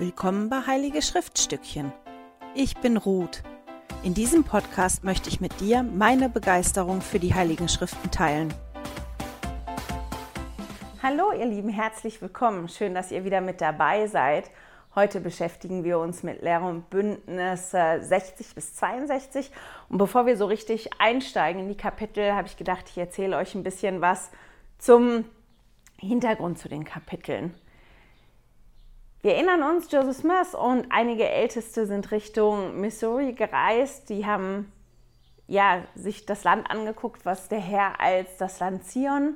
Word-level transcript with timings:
Willkommen 0.00 0.48
bei 0.48 0.60
Heilige 0.64 1.02
Schriftstückchen. 1.02 1.92
Ich 2.54 2.76
bin 2.76 2.96
Ruth. 2.96 3.42
In 4.04 4.14
diesem 4.14 4.44
Podcast 4.44 5.02
möchte 5.02 5.28
ich 5.28 5.40
mit 5.40 5.58
dir 5.58 5.82
meine 5.82 6.28
Begeisterung 6.28 7.00
für 7.00 7.18
die 7.18 7.34
Heiligen 7.34 7.68
Schriften 7.68 8.08
teilen. 8.12 8.54
Hallo 11.02 11.32
ihr 11.32 11.46
Lieben, 11.46 11.68
herzlich 11.68 12.22
willkommen. 12.22 12.68
Schön, 12.68 12.94
dass 12.94 13.10
ihr 13.10 13.24
wieder 13.24 13.40
mit 13.40 13.60
dabei 13.60 14.06
seid. 14.06 14.52
Heute 14.94 15.20
beschäftigen 15.20 15.82
wir 15.82 15.98
uns 15.98 16.22
mit 16.22 16.42
Lehre 16.42 16.66
und 16.66 16.88
Bündnis 16.90 17.72
60 17.72 18.54
bis 18.54 18.76
62. 18.76 19.50
Und 19.88 19.98
bevor 19.98 20.26
wir 20.26 20.36
so 20.36 20.46
richtig 20.46 20.90
einsteigen 21.00 21.62
in 21.62 21.68
die 21.68 21.76
Kapitel, 21.76 22.34
habe 22.34 22.46
ich 22.46 22.56
gedacht, 22.56 22.84
ich 22.88 22.98
erzähle 22.98 23.36
euch 23.36 23.56
ein 23.56 23.64
bisschen 23.64 24.00
was 24.00 24.30
zum 24.78 25.24
Hintergrund 25.96 26.60
zu 26.60 26.68
den 26.68 26.84
Kapiteln. 26.84 27.52
Wir 29.20 29.34
erinnern 29.34 29.64
uns, 29.64 29.90
Joseph 29.90 30.18
Smith 30.18 30.54
und 30.54 30.92
einige 30.92 31.28
Älteste 31.28 31.86
sind 31.86 32.12
Richtung 32.12 32.80
Missouri 32.80 33.32
gereist. 33.32 34.08
Die 34.10 34.26
haben 34.26 34.72
ja, 35.48 35.82
sich 35.96 36.24
das 36.24 36.44
Land 36.44 36.70
angeguckt, 36.70 37.26
was 37.26 37.48
der 37.48 37.58
Herr 37.58 38.00
als 38.00 38.36
das 38.36 38.60
Land 38.60 38.84
Zion 38.84 39.34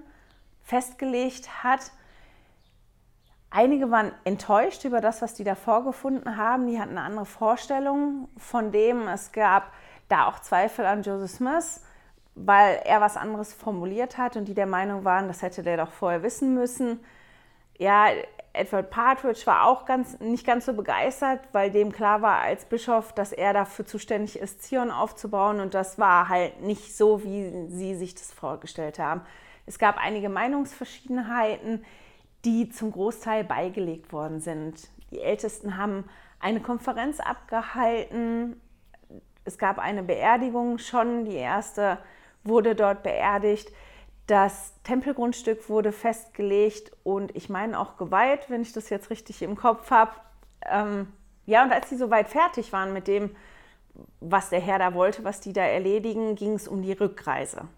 festgelegt 0.63 1.65
hat. 1.65 1.91
Einige 3.51 3.91
waren 3.91 4.13
enttäuscht 4.23 4.85
über 4.85 5.01
das, 5.01 5.21
was 5.21 5.35
die 5.35 5.43
da 5.43 5.57
vorgefunden 5.57 6.37
haben. 6.37 6.69
Die 6.69 6.79
hatten 6.79 6.97
eine 6.97 7.03
andere 7.03 7.27
Vorstellung 7.27 8.29
von 8.37 8.71
dem. 8.71 9.09
Es 9.09 9.33
gab 9.33 9.73
da 10.09 10.29
auch 10.29 10.39
Zweifel 10.39 10.87
an 10.87 11.03
Joseph 11.03 11.33
Smith, 11.33 11.83
weil 12.37 12.81
er 12.85 13.01
was 13.01 13.17
anderes 13.17 13.53
formuliert 13.53 14.17
hat 14.17 14.37
und 14.37 14.45
die 14.45 14.55
der 14.55 14.67
Meinung 14.67 15.05
waren, 15.05 15.27
das 15.27 15.43
hätte 15.43 15.65
der 15.65 15.77
doch 15.77 15.91
vorher 15.91 16.23
wissen 16.23 16.55
müssen. 16.55 17.01
Ja, 17.79 18.07
Edward 18.55 18.91
Partridge 18.91 19.47
war 19.47 19.67
auch 19.67 19.87
ganz, 19.87 20.21
nicht 20.21 20.47
ganz 20.47 20.67
so 20.67 20.75
begeistert, 20.75 21.41
weil 21.53 21.71
dem 21.71 21.91
klar 21.91 22.21
war 22.21 22.41
als 22.41 22.67
Bischof, 22.67 23.15
dass 23.15 23.33
er 23.33 23.55
dafür 23.55 23.87
zuständig 23.87 24.39
ist, 24.39 24.63
Zion 24.63 24.91
aufzubauen. 24.91 25.61
Und 25.61 25.75
das 25.75 25.99
war 25.99 26.29
halt 26.29 26.61
nicht 26.61 26.95
so, 26.97 27.25
wie 27.25 27.69
sie 27.69 27.95
sich 27.95 28.15
das 28.15 28.31
vorgestellt 28.31 28.99
haben. 28.99 29.23
Es 29.65 29.79
gab 29.79 29.97
einige 29.97 30.29
Meinungsverschiedenheiten, 30.29 31.85
die 32.45 32.69
zum 32.69 32.93
Großteil 32.93 33.45
beigelegt 33.45 34.13
worden 34.13 34.41
sind. 34.41 34.89
Die 35.11 35.21
Ältesten 35.21 35.77
haben 35.79 36.05
eine 36.41 36.61
Konferenz 36.61 37.21
abgehalten. 37.21 38.61
Es 39.45 39.57
gab 39.57 39.79
eine 39.79 40.03
Beerdigung 40.03 40.79
schon. 40.79 41.25
Die 41.25 41.37
erste 41.37 41.99
wurde 42.45 42.75
dort 42.75 43.03
beerdigt. 43.03 43.73
Das 44.33 44.73
Tempelgrundstück 44.85 45.69
wurde 45.69 45.93
festgelegt 45.93 46.91
und 47.05 47.37
ich 47.37 47.51
meine 47.51 47.79
auch 47.79 47.99
geweiht, 47.99 48.49
wenn 48.49 48.63
ich 48.63 48.73
das 48.73 48.89
jetzt 48.89 49.11
richtig 49.11 49.43
im 49.43 49.57
Kopf 49.57 49.91
habe. 49.91 50.13
Ähm, 50.65 51.13
ja, 51.45 51.63
und 51.63 51.71
als 51.71 51.91
sie 51.91 51.99
soweit 51.99 52.31
fertig 52.31 52.73
waren 52.73 52.95
mit 52.95 53.09
dem, 53.09 53.37
was 54.21 54.49
der 54.49 54.61
Herr 54.61 54.79
da 54.79 54.95
wollte, 54.95 55.23
was 55.23 55.41
die 55.41 55.53
da 55.53 55.61
erledigen, 55.61 56.35
ging 56.35 56.55
es 56.55 56.67
um 56.67 56.81
die 56.81 56.95
Rückreise. 56.95 57.69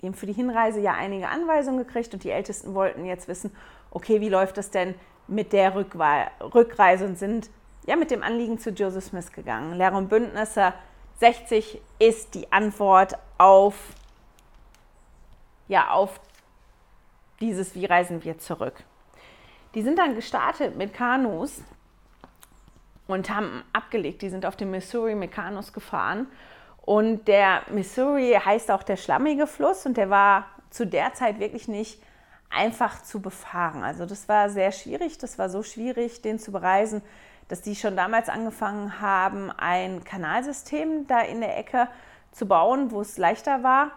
Die 0.00 0.06
haben 0.06 0.14
für 0.14 0.26
die 0.26 0.34
Hinreise 0.34 0.78
ja 0.78 0.92
einige 0.92 1.26
Anweisungen 1.26 1.78
gekriegt 1.78 2.14
und 2.14 2.22
die 2.22 2.30
Ältesten 2.30 2.76
wollten 2.76 3.06
jetzt 3.06 3.26
wissen, 3.26 3.50
okay, 3.90 4.20
wie 4.20 4.28
läuft 4.28 4.56
das 4.56 4.70
denn 4.70 4.94
mit 5.26 5.52
der 5.52 5.74
Rückreise 5.74 7.06
und 7.06 7.18
sind 7.18 7.50
ja 7.88 7.96
mit 7.96 8.12
dem 8.12 8.22
Anliegen 8.22 8.60
zu 8.60 8.70
Joseph 8.70 9.06
Smith 9.06 9.32
gegangen. 9.32 9.76
Lehrer 9.76 9.98
und 9.98 10.10
Bündnisse 10.10 10.74
60 11.18 11.82
ist 11.98 12.36
die 12.36 12.52
Antwort 12.52 13.18
auf 13.36 13.74
ja 15.68 15.90
auf 15.90 16.20
dieses 17.40 17.74
Wie 17.74 17.86
reisen 17.86 18.24
wir 18.24 18.38
zurück. 18.38 18.84
Die 19.74 19.82
sind 19.82 19.98
dann 19.98 20.14
gestartet 20.14 20.76
mit 20.76 20.94
Kanus 20.94 21.62
und 23.06 23.30
haben 23.30 23.64
abgelegt. 23.72 24.22
Die 24.22 24.30
sind 24.30 24.46
auf 24.46 24.56
dem 24.56 24.70
Missouri 24.70 25.14
mit 25.14 25.32
Kanus 25.32 25.72
gefahren. 25.72 26.28
Und 26.80 27.28
der 27.28 27.62
Missouri 27.70 28.38
heißt 28.44 28.70
auch 28.70 28.82
der 28.82 28.96
schlammige 28.96 29.46
Fluss 29.46 29.86
und 29.86 29.96
der 29.96 30.10
war 30.10 30.46
zu 30.70 30.86
der 30.86 31.14
Zeit 31.14 31.38
wirklich 31.40 31.66
nicht 31.66 32.00
einfach 32.50 33.02
zu 33.02 33.20
befahren. 33.20 33.82
Also 33.82 34.06
das 34.06 34.28
war 34.28 34.50
sehr 34.50 34.70
schwierig. 34.70 35.18
Das 35.18 35.38
war 35.38 35.48
so 35.48 35.62
schwierig, 35.62 36.22
den 36.22 36.38
zu 36.38 36.52
bereisen, 36.52 37.02
dass 37.48 37.62
die 37.62 37.74
schon 37.74 37.96
damals 37.96 38.28
angefangen 38.28 39.00
haben, 39.00 39.50
ein 39.50 40.04
Kanalsystem 40.04 41.06
da 41.06 41.20
in 41.20 41.40
der 41.40 41.58
Ecke 41.58 41.88
zu 42.32 42.46
bauen, 42.46 42.90
wo 42.90 43.00
es 43.00 43.18
leichter 43.18 43.62
war 43.62 43.90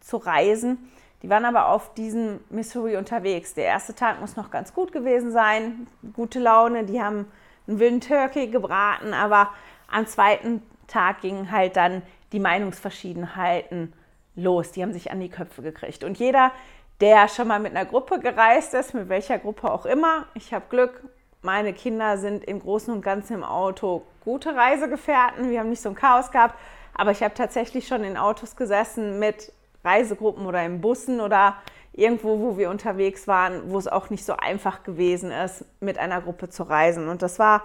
zu 0.00 0.16
reisen. 0.16 0.90
Die 1.22 1.30
waren 1.30 1.44
aber 1.44 1.68
auf 1.68 1.94
diesem 1.94 2.40
Missouri 2.48 2.96
unterwegs. 2.96 3.54
Der 3.54 3.64
erste 3.64 3.94
Tag 3.94 4.20
muss 4.20 4.36
noch 4.36 4.50
ganz 4.50 4.72
gut 4.72 4.92
gewesen 4.92 5.32
sein, 5.32 5.88
gute 6.14 6.38
Laune. 6.38 6.84
Die 6.84 7.02
haben 7.02 7.26
einen 7.66 7.80
wilden 7.80 8.00
Turkey 8.00 8.48
gebraten, 8.48 9.12
aber 9.12 9.50
am 9.90 10.06
zweiten 10.06 10.62
Tag 10.86 11.20
gingen 11.20 11.50
halt 11.50 11.76
dann 11.76 12.02
die 12.32 12.38
Meinungsverschiedenheiten 12.38 13.92
los. 14.36 14.70
Die 14.72 14.82
haben 14.82 14.92
sich 14.92 15.10
an 15.10 15.20
die 15.20 15.28
Köpfe 15.28 15.62
gekriegt. 15.62 16.04
Und 16.04 16.18
jeder, 16.18 16.52
der 17.00 17.28
schon 17.28 17.48
mal 17.48 17.58
mit 17.58 17.74
einer 17.74 17.84
Gruppe 17.84 18.20
gereist 18.20 18.74
ist, 18.74 18.94
mit 18.94 19.08
welcher 19.08 19.38
Gruppe 19.38 19.72
auch 19.72 19.86
immer, 19.86 20.26
ich 20.34 20.54
habe 20.54 20.66
Glück, 20.68 21.02
meine 21.42 21.72
Kinder 21.72 22.18
sind 22.18 22.44
im 22.44 22.60
Großen 22.60 22.92
und 22.92 23.02
Ganzen 23.02 23.34
im 23.34 23.44
Auto 23.44 24.02
gute 24.24 24.54
Reisegefährten. 24.54 25.50
Wir 25.50 25.60
haben 25.60 25.70
nicht 25.70 25.82
so 25.82 25.88
ein 25.88 25.94
Chaos 25.94 26.30
gehabt, 26.30 26.58
aber 26.94 27.12
ich 27.12 27.22
habe 27.22 27.34
tatsächlich 27.34 27.86
schon 27.86 28.04
in 28.04 28.16
Autos 28.16 28.56
gesessen 28.56 29.18
mit 29.18 29.52
Reisegruppen 29.88 30.46
oder 30.46 30.64
in 30.64 30.80
Bussen 30.80 31.20
oder 31.20 31.56
irgendwo, 31.92 32.38
wo 32.40 32.58
wir 32.58 32.70
unterwegs 32.70 33.26
waren, 33.26 33.72
wo 33.72 33.78
es 33.78 33.88
auch 33.88 34.10
nicht 34.10 34.24
so 34.24 34.34
einfach 34.36 34.82
gewesen 34.84 35.32
ist, 35.32 35.64
mit 35.80 35.98
einer 35.98 36.20
Gruppe 36.20 36.48
zu 36.48 36.62
reisen. 36.62 37.08
Und 37.08 37.22
das 37.22 37.38
war 37.38 37.62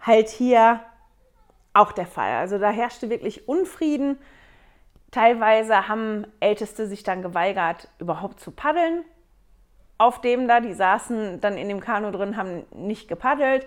halt 0.00 0.28
hier 0.28 0.80
auch 1.74 1.92
der 1.92 2.06
Fall. 2.06 2.32
Also 2.32 2.58
da 2.58 2.70
herrschte 2.70 3.10
wirklich 3.10 3.48
Unfrieden. 3.48 4.16
Teilweise 5.10 5.88
haben 5.88 6.26
Älteste 6.40 6.86
sich 6.86 7.02
dann 7.02 7.22
geweigert, 7.22 7.88
überhaupt 7.98 8.40
zu 8.40 8.52
paddeln. 8.52 9.04
Auf 9.98 10.20
dem 10.20 10.48
da, 10.48 10.60
die 10.60 10.72
saßen 10.72 11.40
dann 11.40 11.56
in 11.56 11.68
dem 11.68 11.80
Kanu 11.80 12.10
drin, 12.10 12.36
haben 12.36 12.64
nicht 12.74 13.08
gepaddelt. 13.08 13.66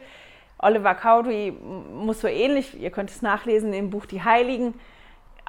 Oliver 0.59 0.95
Cowdery 0.95 1.51
muss 1.51 2.21
so 2.21 2.27
ähnlich, 2.27 2.79
ihr 2.79 2.89
könnt 2.89 3.11
es 3.11 3.21
nachlesen 3.21 3.73
im 3.73 3.91
Buch 3.91 4.05
Die 4.05 4.23
Heiligen, 4.23 4.73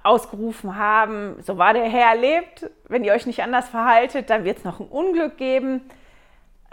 ausgerufen 0.05 0.77
haben, 0.77 1.37
so 1.43 1.59
war 1.59 1.73
der 1.73 1.89
Herr 1.89 2.15
lebt, 2.17 2.71
wenn 2.89 3.05
ihr 3.05 3.13
euch 3.13 3.27
nicht 3.27 3.43
anders 3.43 3.69
verhaltet, 3.69 4.31
dann 4.31 4.45
wird 4.45 4.59
es 4.59 4.65
noch 4.65 4.81
ein 4.81 4.89
Unglück 4.89 5.37
geben. 5.37 5.89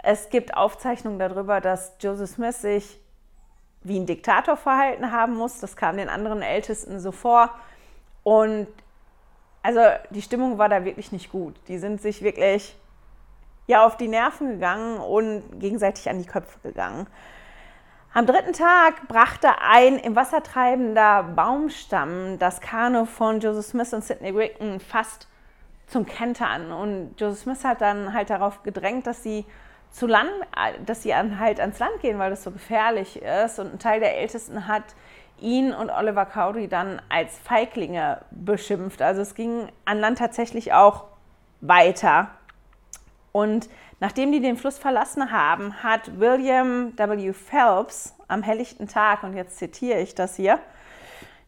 Es 0.02 0.30
gibt 0.30 0.56
Aufzeichnungen 0.56 1.18
darüber, 1.18 1.60
dass 1.60 1.96
Joseph 2.00 2.30
Smith 2.30 2.60
sich 2.60 3.00
wie 3.82 3.98
ein 3.98 4.06
Diktator 4.06 4.56
verhalten 4.56 5.12
haben 5.12 5.34
muss. 5.34 5.60
Das 5.60 5.76
kam 5.76 5.96
den 5.96 6.08
anderen 6.08 6.42
Ältesten 6.42 7.00
so 7.00 7.12
vor. 7.12 7.50
Und 8.22 8.68
also 9.62 9.80
die 10.10 10.22
Stimmung 10.22 10.58
war 10.58 10.68
da 10.68 10.84
wirklich 10.84 11.12
nicht 11.12 11.30
gut. 11.30 11.54
Die 11.68 11.78
sind 11.78 12.00
sich 12.00 12.22
wirklich 12.22 12.76
ja 13.66 13.84
auf 13.84 13.96
die 13.96 14.08
Nerven 14.08 14.48
gegangen 14.50 14.98
und 14.98 15.58
gegenseitig 15.58 16.08
an 16.08 16.18
die 16.18 16.28
Köpfe 16.28 16.58
gegangen. 16.62 17.06
Am 18.16 18.24
dritten 18.24 18.54
Tag 18.54 19.08
brachte 19.08 19.60
ein 19.60 19.98
im 19.98 20.16
Wasser 20.16 20.42
treibender 20.42 21.22
Baumstamm 21.22 22.38
das 22.38 22.62
Kanu 22.62 23.04
von 23.04 23.40
Joseph 23.40 23.66
Smith 23.66 23.92
und 23.92 24.02
Sidney 24.02 24.30
Rigdon 24.30 24.80
fast 24.80 25.28
zum 25.86 26.06
Kentern. 26.06 26.72
Und 26.72 27.20
Joseph 27.20 27.42
Smith 27.42 27.62
hat 27.62 27.82
dann 27.82 28.14
halt 28.14 28.30
darauf 28.30 28.62
gedrängt, 28.62 29.06
dass 29.06 29.22
sie 29.22 29.44
zu 29.90 30.06
Land, 30.06 30.30
dass 30.86 31.02
sie 31.02 31.12
an, 31.12 31.38
halt 31.38 31.60
ans 31.60 31.78
Land 31.78 32.00
gehen, 32.00 32.18
weil 32.18 32.30
das 32.30 32.42
so 32.42 32.50
gefährlich 32.50 33.20
ist. 33.20 33.58
Und 33.58 33.74
ein 33.74 33.78
Teil 33.78 34.00
der 34.00 34.16
Ältesten 34.16 34.66
hat 34.66 34.94
ihn 35.38 35.74
und 35.74 35.90
Oliver 35.90 36.24
Cowdery 36.24 36.68
dann 36.68 37.02
als 37.10 37.38
Feiglinge 37.38 38.22
beschimpft. 38.30 39.02
Also 39.02 39.20
es 39.20 39.34
ging 39.34 39.68
an 39.84 40.00
Land 40.00 40.16
tatsächlich 40.16 40.72
auch 40.72 41.04
weiter. 41.60 42.30
Und 43.32 43.68
nachdem 44.00 44.32
die 44.32 44.40
den 44.40 44.56
Fluss 44.56 44.78
verlassen 44.78 45.30
haben, 45.30 45.82
hat 45.82 46.18
William 46.18 46.92
W. 46.96 47.32
Phelps 47.32 48.14
am 48.28 48.42
helllichten 48.42 48.88
Tag, 48.88 49.22
und 49.22 49.34
jetzt 49.34 49.58
zitiere 49.58 50.00
ich 50.00 50.14
das 50.14 50.36
hier, 50.36 50.58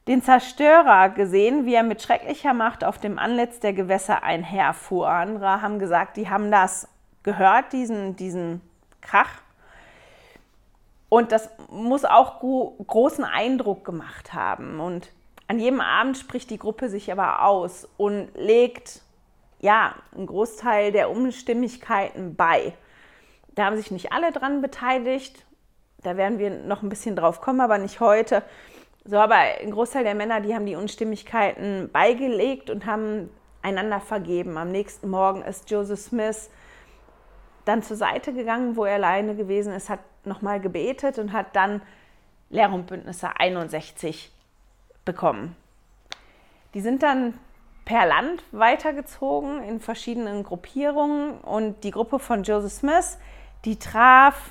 den 0.06 0.23
Zerstörer 0.23 1.11
gesehen, 1.11 1.67
wie 1.67 1.75
er 1.75 1.83
mit 1.83 2.00
schrecklicher 2.00 2.55
Macht 2.55 2.83
auf 2.83 2.99
dem 2.99 3.19
Antlitz 3.19 3.61
der 3.61 3.75
Gewässer 3.75 4.23
einherfuhr. 4.23 5.09
Andere 5.09 5.61
haben 5.61 5.79
gesagt, 5.79 6.17
die 6.17 6.31
haben 6.31 6.50
das 6.50 6.89
gehört, 7.23 7.75
diesen, 7.75 8.17
diesen 8.17 8.62
Krach. 9.03 9.43
Und 11.11 11.31
das 11.31 11.51
muss 11.71 12.06
auch 12.06 12.41
gro 12.41 12.75
großen 12.87 13.25
Eindruck 13.25 13.85
gemacht 13.85 14.33
haben. 14.33 14.81
Und 14.81 15.11
an 15.47 15.59
jedem 15.59 15.81
Abend 15.81 16.17
spricht 16.17 16.49
die 16.51 16.59
Gruppe 16.59 16.89
sich 16.89 17.12
aber 17.12 17.44
aus 17.44 17.87
und 17.99 18.29
legt 18.35 19.03
ja, 19.60 19.94
einen 20.14 20.26
Großteil 20.26 20.93
der 20.93 21.10
Unstimmigkeiten 21.10 22.37
bei. 22.37 22.75
Da 23.55 23.66
haben 23.66 23.76
sich 23.76 23.90
nicht 23.90 24.12
alle 24.12 24.32
dran 24.32 24.62
beteiligt. 24.62 25.44
Da 26.02 26.16
werden 26.16 26.38
wir 26.38 26.50
noch 26.50 26.82
ein 26.82 26.88
bisschen 26.88 27.16
drauf 27.16 27.40
kommen, 27.40 27.60
aber 27.60 27.78
nicht 27.78 28.00
heute. 28.00 28.43
So, 29.05 29.16
aber 29.16 29.37
ein 29.37 29.70
Großteil 29.70 30.05
der 30.05 30.14
Männer, 30.14 30.40
die 30.40 30.55
haben 30.55 30.66
die 30.66 30.76
Unstimmigkeiten 30.76 31.90
beigelegt 31.93 32.70
und 32.70 32.87
haben 32.87 33.31
einander 33.62 34.00
vergeben. 34.00 34.56
Am 34.56 34.70
nächsten 34.70 35.08
Morgen 35.10 35.43
ist 35.43 35.70
Joseph 35.70 36.00
Smith 36.00 36.50
dann 37.64 37.82
zur 37.82 37.96
Seite 37.96 38.32
gegangen, 38.32 38.76
wo 38.76 38.84
er 38.84 38.94
alleine 38.94 39.34
gewesen 39.34 39.72
ist, 39.72 39.90
hat 39.90 40.00
nochmal 40.25 40.60
gebetet 40.60 41.19
und 41.19 41.32
hat 41.32 41.55
dann 41.55 41.82
Lehr- 42.50 42.72
und 42.72 42.87
Bündnisse 42.87 43.28
61 43.38 44.32
bekommen. 45.05 45.55
Die 46.75 46.81
sind 46.81 47.02
dann 47.02 47.34
per 47.88 48.05
Land 48.05 48.44
weitergezogen 48.52 49.62
in 49.62 49.81
verschiedenen 49.81 50.43
Gruppierungen 50.43 51.38
und 51.38 51.82
die 51.85 51.90
Gruppe 51.90 52.19
von 52.19 52.43
Joseph 52.43 52.73
Smith, 52.73 53.19
die 53.64 53.79
traf 53.79 54.50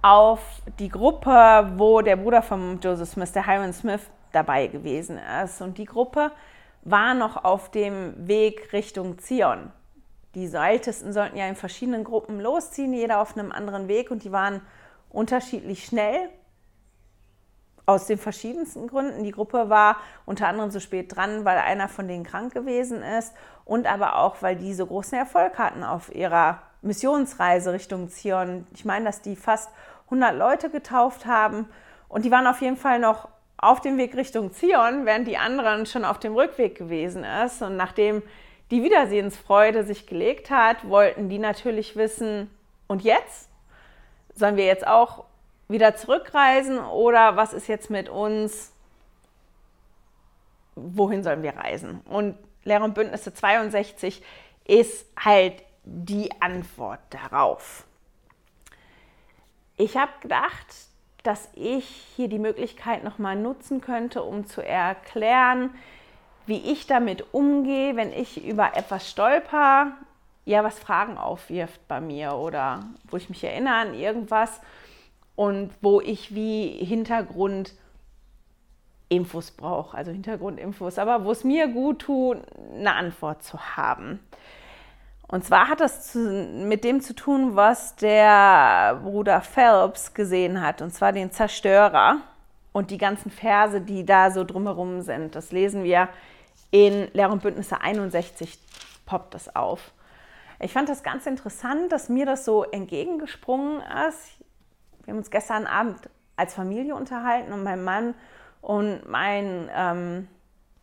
auf 0.00 0.40
die 0.78 0.88
Gruppe, 0.88 1.70
wo 1.76 2.00
der 2.00 2.16
Bruder 2.16 2.40
von 2.40 2.80
Joseph 2.80 3.10
Smith, 3.10 3.32
der 3.32 3.46
Hiram 3.46 3.74
Smith, 3.74 4.00
dabei 4.32 4.68
gewesen 4.68 5.20
ist. 5.44 5.60
Und 5.60 5.76
die 5.76 5.84
Gruppe 5.84 6.32
war 6.80 7.12
noch 7.12 7.44
auf 7.44 7.70
dem 7.70 8.26
Weg 8.26 8.72
Richtung 8.72 9.18
Zion. 9.18 9.70
Die 10.34 10.46
Ältesten 10.46 11.12
sollten 11.12 11.36
ja 11.36 11.46
in 11.46 11.56
verschiedenen 11.56 12.04
Gruppen 12.04 12.40
losziehen, 12.40 12.94
jeder 12.94 13.20
auf 13.20 13.36
einem 13.36 13.52
anderen 13.52 13.86
Weg 13.86 14.10
und 14.10 14.24
die 14.24 14.32
waren 14.32 14.62
unterschiedlich 15.10 15.84
schnell 15.84 16.30
aus 17.90 18.06
den 18.06 18.18
verschiedensten 18.18 18.86
Gründen. 18.86 19.24
Die 19.24 19.32
Gruppe 19.32 19.68
war 19.68 19.96
unter 20.26 20.46
anderem 20.46 20.70
so 20.70 20.80
spät 20.80 21.14
dran, 21.14 21.44
weil 21.44 21.58
einer 21.58 21.88
von 21.88 22.06
denen 22.06 22.24
krank 22.24 22.54
gewesen 22.54 23.02
ist 23.02 23.34
und 23.64 23.86
aber 23.86 24.16
auch, 24.18 24.42
weil 24.42 24.56
die 24.56 24.74
so 24.74 24.86
großen 24.86 25.18
Erfolg 25.18 25.58
hatten 25.58 25.82
auf 25.82 26.14
ihrer 26.14 26.62
Missionsreise 26.82 27.72
Richtung 27.72 28.08
Zion. 28.08 28.66
Ich 28.74 28.84
meine, 28.84 29.04
dass 29.04 29.22
die 29.22 29.36
fast 29.36 29.70
100 30.06 30.34
Leute 30.34 30.70
getauft 30.70 31.26
haben 31.26 31.68
und 32.08 32.24
die 32.24 32.30
waren 32.30 32.46
auf 32.46 32.60
jeden 32.60 32.76
Fall 32.76 33.00
noch 33.00 33.28
auf 33.58 33.80
dem 33.80 33.98
Weg 33.98 34.16
Richtung 34.16 34.52
Zion, 34.52 35.04
während 35.04 35.26
die 35.26 35.36
anderen 35.36 35.84
schon 35.84 36.04
auf 36.04 36.18
dem 36.18 36.34
Rückweg 36.34 36.76
gewesen 36.76 37.24
ist. 37.24 37.60
Und 37.60 37.76
nachdem 37.76 38.22
die 38.70 38.82
Wiedersehensfreude 38.82 39.84
sich 39.84 40.06
gelegt 40.06 40.50
hat, 40.50 40.88
wollten 40.88 41.28
die 41.28 41.38
natürlich 41.38 41.96
wissen, 41.96 42.48
und 42.86 43.04
jetzt? 43.04 43.48
Sollen 44.34 44.56
wir 44.56 44.64
jetzt 44.64 44.84
auch 44.84 45.24
wieder 45.70 45.94
zurückreisen 45.94 46.78
oder 46.78 47.36
was 47.36 47.52
ist 47.52 47.68
jetzt 47.68 47.90
mit 47.90 48.08
uns? 48.08 48.72
Wohin 50.74 51.22
sollen 51.22 51.42
wir 51.42 51.56
reisen? 51.56 52.00
Und 52.02 52.36
Lehre 52.64 52.84
und 52.84 52.94
Bündnisse 52.94 53.32
62 53.32 54.22
ist 54.64 55.06
halt 55.18 55.62
die 55.84 56.30
Antwort 56.40 57.00
darauf. 57.10 57.84
Ich 59.76 59.96
habe 59.96 60.12
gedacht, 60.20 60.66
dass 61.22 61.48
ich 61.54 61.86
hier 62.16 62.28
die 62.28 62.38
Möglichkeit 62.38 63.04
nochmal 63.04 63.36
nutzen 63.36 63.80
könnte, 63.80 64.22
um 64.22 64.46
zu 64.46 64.64
erklären, 64.64 65.74
wie 66.46 66.72
ich 66.72 66.86
damit 66.86 67.32
umgehe, 67.32 67.96
wenn 67.96 68.12
ich 68.12 68.44
über 68.44 68.76
etwas 68.76 69.08
stolper, 69.08 69.92
ja, 70.44 70.64
was 70.64 70.78
Fragen 70.78 71.18
aufwirft 71.18 71.86
bei 71.86 72.00
mir 72.00 72.34
oder 72.34 72.86
wo 73.04 73.16
ich 73.16 73.28
mich 73.28 73.44
erinnere 73.44 73.74
an 73.74 73.94
irgendwas 73.94 74.60
und 75.40 75.70
wo 75.80 76.02
ich 76.02 76.34
wie 76.34 76.68
Hintergrundinfos 76.84 77.72
brauche, 79.52 79.96
also 79.96 80.10
Hintergrundinfos, 80.10 80.98
aber 80.98 81.24
wo 81.24 81.30
es 81.30 81.44
mir 81.44 81.68
gut 81.68 82.00
tut, 82.00 82.36
eine 82.74 82.94
Antwort 82.94 83.42
zu 83.42 83.58
haben. 83.74 84.20
Und 85.28 85.42
zwar 85.46 85.68
hat 85.68 85.80
das 85.80 86.12
zu, 86.12 86.18
mit 86.18 86.84
dem 86.84 87.00
zu 87.00 87.14
tun, 87.14 87.56
was 87.56 87.96
der 87.96 89.00
Bruder 89.02 89.40
Phelps 89.40 90.12
gesehen 90.12 90.60
hat, 90.60 90.82
und 90.82 90.92
zwar 90.92 91.12
den 91.12 91.30
Zerstörer 91.30 92.18
und 92.72 92.90
die 92.90 92.98
ganzen 92.98 93.30
Verse, 93.30 93.80
die 93.80 94.04
da 94.04 94.30
so 94.30 94.44
drumherum 94.44 95.00
sind. 95.00 95.34
Das 95.34 95.52
lesen 95.52 95.84
wir 95.84 96.10
in 96.70 97.08
Lehr 97.14 97.30
und 97.30 97.42
Bündnisse 97.42 97.80
61, 97.80 98.58
poppt 99.06 99.32
das 99.32 99.56
auf. 99.56 99.92
Ich 100.58 100.74
fand 100.74 100.90
das 100.90 101.02
ganz 101.02 101.24
interessant, 101.24 101.90
dass 101.92 102.10
mir 102.10 102.26
das 102.26 102.44
so 102.44 102.64
entgegengesprungen 102.64 103.80
ist. 104.06 104.39
Wir 105.10 105.14
haben 105.14 105.22
uns 105.22 105.32
gestern 105.32 105.66
Abend 105.66 105.98
als 106.36 106.54
Familie 106.54 106.94
unterhalten 106.94 107.52
und 107.52 107.64
mein 107.64 107.82
Mann 107.82 108.14
und 108.60 109.08
mein, 109.08 109.68
ähm, 109.74 110.28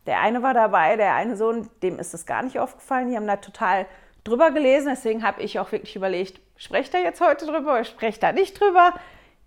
der 0.04 0.20
eine 0.20 0.42
war 0.42 0.52
dabei, 0.52 0.96
der 0.96 1.14
eine 1.14 1.34
Sohn, 1.34 1.70
dem 1.82 1.98
ist 1.98 2.12
das 2.12 2.26
gar 2.26 2.42
nicht 2.42 2.58
aufgefallen. 2.58 3.08
Die 3.08 3.16
haben 3.16 3.26
da 3.26 3.36
total 3.36 3.86
drüber 4.24 4.50
gelesen, 4.50 4.88
deswegen 4.90 5.22
habe 5.22 5.40
ich 5.40 5.58
auch 5.58 5.72
wirklich 5.72 5.96
überlegt, 5.96 6.42
spreche 6.58 6.92
da 6.92 6.98
jetzt 6.98 7.22
heute 7.22 7.46
drüber 7.46 7.72
oder 7.72 7.84
spreche 7.84 8.20
da 8.20 8.32
nicht 8.32 8.60
drüber? 8.60 8.92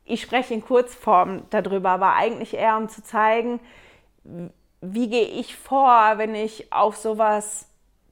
Ich 0.03 0.23
spreche 0.23 0.55
in 0.55 0.65
Kurzform 0.65 1.43
darüber, 1.51 1.91
aber 1.91 2.15
eigentlich 2.15 2.55
eher 2.55 2.75
um 2.75 2.89
zu 2.89 3.03
zeigen, 3.03 3.59
wie 4.81 5.09
gehe 5.11 5.27
ich 5.27 5.55
vor, 5.55 6.13
wenn 6.15 6.33
ich 6.33 6.73
auf 6.73 6.97
sowas 6.97 7.67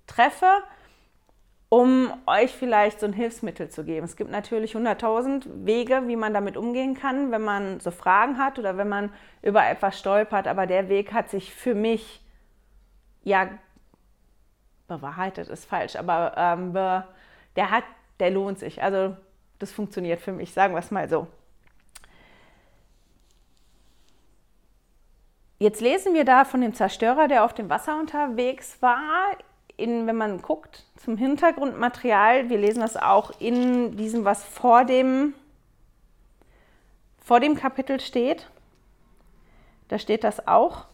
treffe, 0.06 0.62
um 1.70 2.12
euch 2.26 2.52
vielleicht 2.52 3.00
so 3.00 3.06
ein 3.06 3.14
Hilfsmittel 3.14 3.70
zu 3.70 3.84
geben. 3.84 4.06
Es 4.06 4.16
gibt 4.16 4.32
natürlich 4.32 4.76
100.000 4.76 5.66
Wege, 5.66 6.02
wie 6.08 6.16
man 6.16 6.34
damit 6.34 6.58
umgehen 6.58 6.96
kann, 6.96 7.32
wenn 7.32 7.44
man 7.44 7.80
so 7.80 7.92
Fragen 7.92 8.40
hat 8.40 8.58
oder 8.58 8.78
wenn 8.78 8.90
man 8.90 9.14
über 9.44 9.68
etwas 9.68 10.00
stolpert, 10.00 10.48
aber 10.48 10.66
der 10.66 10.90
Weg 10.90 11.14
hat 11.14 11.30
sich 11.30 11.54
für 11.54 11.76
mich 11.76 12.22
ja 13.24 13.50
bewahrheitet 14.88 15.48
ist 15.50 15.66
falsch, 15.66 15.96
aber 15.96 16.34
ähm, 16.36 16.74
der 16.74 17.72
hat, 17.72 17.84
der 18.20 18.32
lohnt 18.32 18.60
sich. 18.60 18.82
Also 18.82 19.16
das 19.60 19.72
funktioniert 19.72 20.20
für 20.20 20.32
mich, 20.32 20.52
sagen 20.52 20.74
wir 20.74 20.80
es 20.80 20.90
mal 20.90 21.08
so. 21.08 21.28
Jetzt 25.60 25.82
lesen 25.82 26.14
wir 26.14 26.26
da 26.26 26.46
von 26.46 26.62
dem 26.62 26.74
Zerstörer, 26.74 27.28
der 27.28 27.44
auf 27.44 27.54
dem 27.54 27.70
Wasser 27.70 28.00
unterwegs 28.00 28.82
war. 28.82 29.36
In, 29.80 30.08
wenn 30.08 30.18
man 30.18 30.42
guckt 30.42 30.84
zum 30.98 31.16
Hintergrundmaterial, 31.16 32.50
wir 32.50 32.58
lesen 32.58 32.82
das 32.82 32.98
auch 32.98 33.32
in 33.40 33.96
diesem, 33.96 34.26
was 34.26 34.44
vor 34.44 34.84
dem, 34.84 35.34
vor 37.24 37.40
dem 37.40 37.56
Kapitel 37.56 38.00
steht. 38.00 38.50
Da 39.88 39.98
steht 39.98 40.24
das 40.24 40.48
auch. 40.48 40.86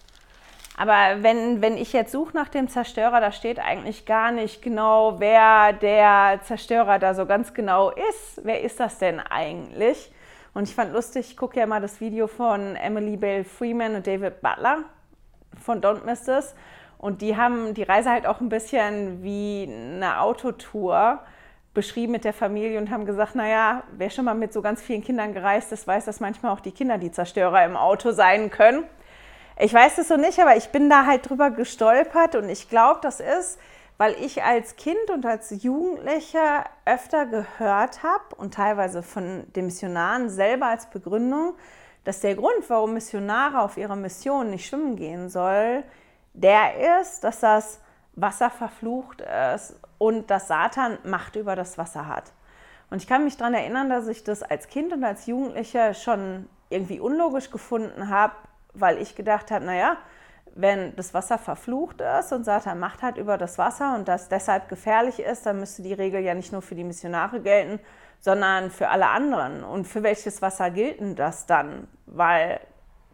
Aber 0.77 1.23
wenn, 1.23 1.61
wenn 1.61 1.77
ich 1.77 1.93
jetzt 1.93 2.11
suche 2.11 2.35
nach 2.35 2.49
dem 2.49 2.67
Zerstörer, 2.67 3.21
da 3.21 3.31
steht 3.31 3.59
eigentlich 3.59 4.05
gar 4.05 4.31
nicht 4.31 4.61
genau, 4.61 5.19
wer 5.19 5.73
der 5.73 6.41
Zerstörer 6.43 6.99
da 6.99 7.13
so 7.13 7.25
ganz 7.25 7.53
genau 7.53 7.91
ist. 7.91 8.41
Wer 8.43 8.61
ist 8.61 8.79
das 8.79 8.97
denn 8.97 9.19
eigentlich? 9.19 10.11
Und 10.53 10.69
ich 10.69 10.75
fand 10.75 10.93
lustig, 10.93 11.31
ich 11.31 11.37
gucke 11.37 11.59
ja 11.59 11.65
mal 11.65 11.81
das 11.81 12.01
Video 12.01 12.27
von 12.27 12.75
Emily 12.75 13.17
Bale 13.17 13.43
Freeman 13.43 13.95
und 13.95 14.05
David 14.05 14.41
Butler 14.41 14.83
von 15.61 15.81
Don't 15.81 16.05
Miss 16.05 16.23
This. 16.23 16.55
Und 16.97 17.21
die 17.21 17.37
haben 17.37 17.73
die 17.73 17.83
Reise 17.83 18.09
halt 18.09 18.25
auch 18.25 18.41
ein 18.41 18.49
bisschen 18.49 19.23
wie 19.23 19.69
eine 19.69 20.21
Autotour 20.21 21.19
beschrieben 21.73 22.13
mit 22.13 22.23
der 22.23 22.33
Familie 22.33 22.79
und 22.79 22.89
haben 22.89 23.05
gesagt, 23.05 23.35
naja, 23.35 23.83
wer 23.91 24.09
schon 24.09 24.25
mal 24.25 24.33
mit 24.33 24.53
so 24.53 24.61
ganz 24.61 24.81
vielen 24.81 25.03
Kindern 25.03 25.33
gereist 25.33 25.71
ist, 25.71 25.85
weiß, 25.85 26.05
dass 26.05 26.19
manchmal 26.19 26.53
auch 26.53 26.61
die 26.61 26.71
Kinder 26.71 26.97
die 26.97 27.11
Zerstörer 27.11 27.63
im 27.65 27.75
Auto 27.75 28.11
sein 28.11 28.49
können. 28.49 28.85
Ich 29.59 29.73
weiß 29.73 29.97
es 29.99 30.07
so 30.07 30.17
nicht, 30.17 30.39
aber 30.39 30.55
ich 30.57 30.69
bin 30.69 30.89
da 30.89 31.05
halt 31.05 31.29
drüber 31.29 31.51
gestolpert 31.51 32.35
und 32.35 32.49
ich 32.49 32.69
glaube, 32.69 32.99
das 33.01 33.19
ist, 33.19 33.59
weil 33.97 34.13
ich 34.13 34.43
als 34.43 34.75
Kind 34.75 35.09
und 35.13 35.25
als 35.25 35.63
Jugendlicher 35.63 36.65
öfter 36.85 37.25
gehört 37.25 38.03
habe 38.03 38.35
und 38.37 38.53
teilweise 38.53 39.03
von 39.03 39.45
den 39.55 39.65
Missionaren 39.65 40.29
selber 40.29 40.67
als 40.67 40.89
Begründung, 40.89 41.53
dass 42.03 42.19
der 42.19 42.35
Grund, 42.35 42.69
warum 42.69 42.93
Missionare 42.93 43.61
auf 43.61 43.77
ihrer 43.77 43.95
Mission 43.95 44.49
nicht 44.49 44.67
schwimmen 44.67 44.95
gehen 44.95 45.29
soll, 45.29 45.83
der 46.35 46.99
ist, 47.01 47.23
dass 47.23 47.39
das 47.39 47.79
Wasser 48.13 48.49
verflucht 48.49 49.21
ist 49.55 49.79
und 49.97 50.29
dass 50.29 50.47
Satan 50.47 50.97
Macht 51.03 51.35
über 51.35 51.55
das 51.55 51.77
Wasser 51.77 52.07
hat. 52.07 52.31
Und 52.89 53.01
ich 53.01 53.07
kann 53.07 53.23
mich 53.23 53.37
daran 53.37 53.53
erinnern, 53.53 53.89
dass 53.89 54.07
ich 54.07 54.23
das 54.23 54.43
als 54.43 54.67
Kind 54.67 54.93
und 54.93 55.03
als 55.03 55.25
Jugendlicher 55.25 55.93
schon 55.93 56.47
irgendwie 56.69 56.99
unlogisch 56.99 57.49
gefunden 57.51 58.09
habe, 58.09 58.33
weil 58.73 59.01
ich 59.01 59.15
gedacht 59.15 59.51
habe, 59.51 59.65
naja, 59.65 59.97
wenn 60.53 60.95
das 60.95 61.13
Wasser 61.13 61.37
verflucht 61.37 62.01
ist 62.01 62.31
und 62.31 62.45
Satan 62.45 62.79
Macht 62.79 63.01
hat 63.01 63.17
über 63.17 63.37
das 63.37 63.57
Wasser 63.57 63.95
und 63.95 64.07
das 64.07 64.29
deshalb 64.29 64.69
gefährlich 64.69 65.19
ist, 65.19 65.45
dann 65.45 65.59
müsste 65.59 65.81
die 65.81 65.93
Regel 65.93 66.21
ja 66.21 66.33
nicht 66.33 66.53
nur 66.53 66.61
für 66.61 66.75
die 66.75 66.83
Missionare 66.83 67.41
gelten, 67.41 67.79
sondern 68.21 68.71
für 68.71 68.89
alle 68.89 69.07
anderen. 69.07 69.63
Und 69.63 69.85
für 69.85 70.03
welches 70.03 70.41
Wasser 70.41 70.71
gilt 70.71 71.01
denn 71.01 71.15
das 71.15 71.45
dann? 71.45 71.87
Weil 72.05 72.61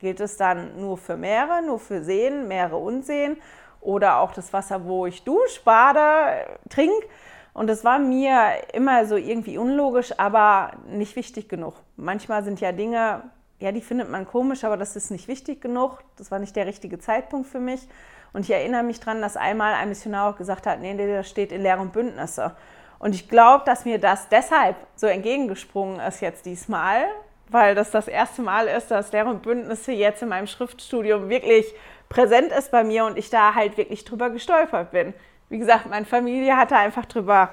gilt 0.02 0.20
es 0.20 0.38
dann 0.38 0.80
nur 0.80 0.98
für 0.98 1.16
Meere, 1.16 1.62
nur 1.66 1.80
für 1.80 2.04
Seen, 2.04 2.48
Meere 2.48 2.76
und 2.76 3.06
Seen 3.06 3.38
oder 3.80 4.20
auch 4.20 4.34
das 4.34 4.52
Wasser, 4.52 4.86
wo 4.86 5.06
ich 5.06 5.24
dusche, 5.24 5.62
bade, 5.64 6.46
trinke? 6.70 7.08
Und 7.54 7.68
das 7.68 7.84
war 7.84 8.00
mir 8.00 8.52
immer 8.74 9.06
so 9.06 9.16
irgendwie 9.16 9.58
unlogisch, 9.58 10.18
aber 10.18 10.72
nicht 10.88 11.16
wichtig 11.16 11.50
genug. 11.50 11.76
Manchmal 11.96 12.44
sind 12.44 12.62
ja 12.62 12.72
Dinge 12.72 13.24
ja, 13.62 13.72
die 13.72 13.82
findet 13.82 14.10
man 14.10 14.26
komisch, 14.26 14.64
aber 14.64 14.76
das 14.76 14.96
ist 14.96 15.12
nicht 15.12 15.28
wichtig 15.28 15.62
genug. 15.62 16.00
Das 16.18 16.32
war 16.32 16.40
nicht 16.40 16.56
der 16.56 16.66
richtige 16.66 16.98
Zeitpunkt 16.98 17.48
für 17.48 17.60
mich. 17.60 17.88
Und 18.34 18.42
ich 18.42 18.52
erinnere 18.52 18.82
mich 18.82 19.00
daran, 19.00 19.22
dass 19.22 19.38
einmal 19.38 19.76
ein 19.76 19.90
Missionar 19.90 20.32
auch 20.32 20.38
gesagt 20.38 20.66
hat, 20.66 20.80
nee, 20.80 20.98
das 20.98 21.30
steht 21.30 21.52
in 21.52 21.62
Lehr 21.62 21.80
und 21.80 21.94
Bündnisse. 21.94 22.56
Und 22.98 23.14
ich 23.14 23.30
glaube, 23.30 23.64
dass 23.66 23.86
mir 23.86 24.00
das 24.00 24.30
deshalb 24.30 24.76
so 24.96 25.06
entgegengesprungen 25.06 26.00
ist 26.00 26.22
jetzt 26.22 26.46
diesmal, 26.46 27.04
weil 27.52 27.76
das 27.76 27.92
das 27.92 28.08
erste 28.08 28.42
Mal 28.42 28.68
ist, 28.68 28.92
dass 28.92 29.12
Lehr 29.12 29.28
und 29.28 29.44
Bündnisse 29.44 29.92
jetzt 29.92 30.24
in 30.24 30.30
meinem 30.30 30.48
Schriftstudium 30.48 31.30
wirklich 31.30 31.66
präsent 32.08 32.52
ist 32.52 32.72
bei 32.72 32.84
mir 32.84 33.06
und 33.06 33.18
ich 33.18 33.30
da 33.30 33.54
halt 33.54 33.78
wirklich 33.78 34.06
drüber 34.06 34.30
gestolpert 34.30 34.92
bin. 34.92 35.14
Wie 35.50 35.58
gesagt, 35.58 35.90
meine 35.90 36.06
Familie 36.06 36.56
hatte 36.56 36.78
einfach 36.78 37.06
drüber 37.06 37.50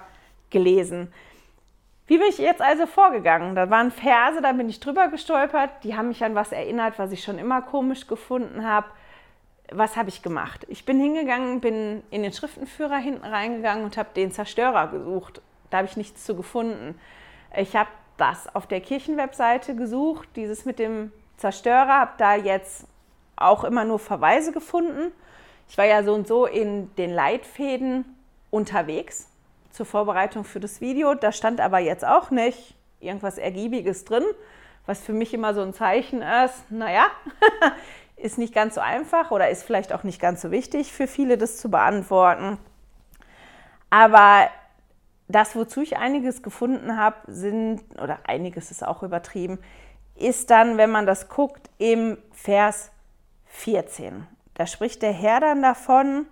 gelesen. 0.50 1.12
Wie 2.06 2.16
bin 2.16 2.28
ich 2.28 2.38
jetzt 2.38 2.62
also 2.62 2.86
vorgegangen? 2.86 3.54
Da 3.54 3.68
waren 3.70 3.90
Verse, 3.90 4.40
da 4.40 4.52
bin 4.52 4.68
ich 4.68 4.80
drüber 4.80 5.08
gestolpert, 5.08 5.70
die 5.82 5.96
haben 5.96 6.08
mich 6.08 6.24
an 6.24 6.34
was 6.34 6.52
erinnert, 6.52 6.98
was 6.98 7.12
ich 7.12 7.22
schon 7.22 7.38
immer 7.38 7.60
komisch 7.60 8.06
gefunden 8.06 8.64
habe. 8.64 8.86
Was 9.70 9.96
habe 9.96 10.08
ich 10.08 10.22
gemacht? 10.22 10.64
Ich 10.68 10.86
bin 10.86 10.98
hingegangen, 10.98 11.60
bin 11.60 12.02
in 12.10 12.22
den 12.22 12.32
Schriftenführer 12.32 12.96
hinten 12.96 13.26
reingegangen 13.26 13.84
und 13.84 13.98
habe 13.98 14.08
den 14.16 14.32
Zerstörer 14.32 14.86
gesucht. 14.86 15.42
Da 15.68 15.78
habe 15.78 15.88
ich 15.88 15.98
nichts 15.98 16.24
zu 16.24 16.34
gefunden. 16.34 16.98
Ich 17.54 17.76
habe 17.76 17.90
das 18.18 18.54
auf 18.54 18.66
der 18.66 18.80
Kirchenwebseite 18.80 19.74
gesucht, 19.74 20.28
dieses 20.36 20.64
mit 20.64 20.78
dem 20.78 21.12
Zerstörer, 21.38 22.00
habe 22.00 22.12
da 22.18 22.34
jetzt 22.34 22.86
auch 23.36 23.64
immer 23.64 23.84
nur 23.84 23.98
Verweise 23.98 24.52
gefunden. 24.52 25.12
Ich 25.68 25.78
war 25.78 25.84
ja 25.84 26.02
so 26.02 26.12
und 26.14 26.26
so 26.26 26.46
in 26.46 26.94
den 26.96 27.14
Leitfäden 27.14 28.04
unterwegs 28.50 29.28
zur 29.70 29.86
Vorbereitung 29.86 30.44
für 30.44 30.60
das 30.60 30.80
Video. 30.80 31.14
Da 31.14 31.32
stand 31.32 31.60
aber 31.60 31.78
jetzt 31.78 32.04
auch 32.04 32.30
nicht 32.30 32.74
irgendwas 33.00 33.38
Ergiebiges 33.38 34.04
drin, 34.04 34.24
was 34.86 35.00
für 35.00 35.12
mich 35.12 35.32
immer 35.32 35.54
so 35.54 35.62
ein 35.62 35.74
Zeichen 35.74 36.22
ist, 36.22 36.70
naja, 36.70 37.06
ist 38.16 38.38
nicht 38.38 38.54
ganz 38.54 38.74
so 38.74 38.80
einfach 38.80 39.30
oder 39.30 39.50
ist 39.50 39.62
vielleicht 39.62 39.92
auch 39.92 40.02
nicht 40.02 40.20
ganz 40.20 40.42
so 40.42 40.50
wichtig 40.50 40.92
für 40.92 41.06
viele, 41.06 41.38
das 41.38 41.58
zu 41.58 41.70
beantworten. 41.70 42.58
Aber 43.90 44.48
das, 45.28 45.54
wozu 45.54 45.82
ich 45.82 45.98
einiges 45.98 46.42
gefunden 46.42 46.96
habe, 46.96 47.16
sind, 47.26 47.82
oder 48.02 48.20
einiges 48.24 48.70
ist 48.70 48.84
auch 48.84 49.02
übertrieben, 49.02 49.58
ist 50.16 50.50
dann, 50.50 50.78
wenn 50.78 50.90
man 50.90 51.06
das 51.06 51.28
guckt, 51.28 51.70
im 51.78 52.18
Vers 52.32 52.90
14. 53.46 54.26
Da 54.54 54.66
spricht 54.66 55.02
der 55.02 55.12
Herr 55.12 55.40
dann 55.40 55.62
davon, 55.62 56.26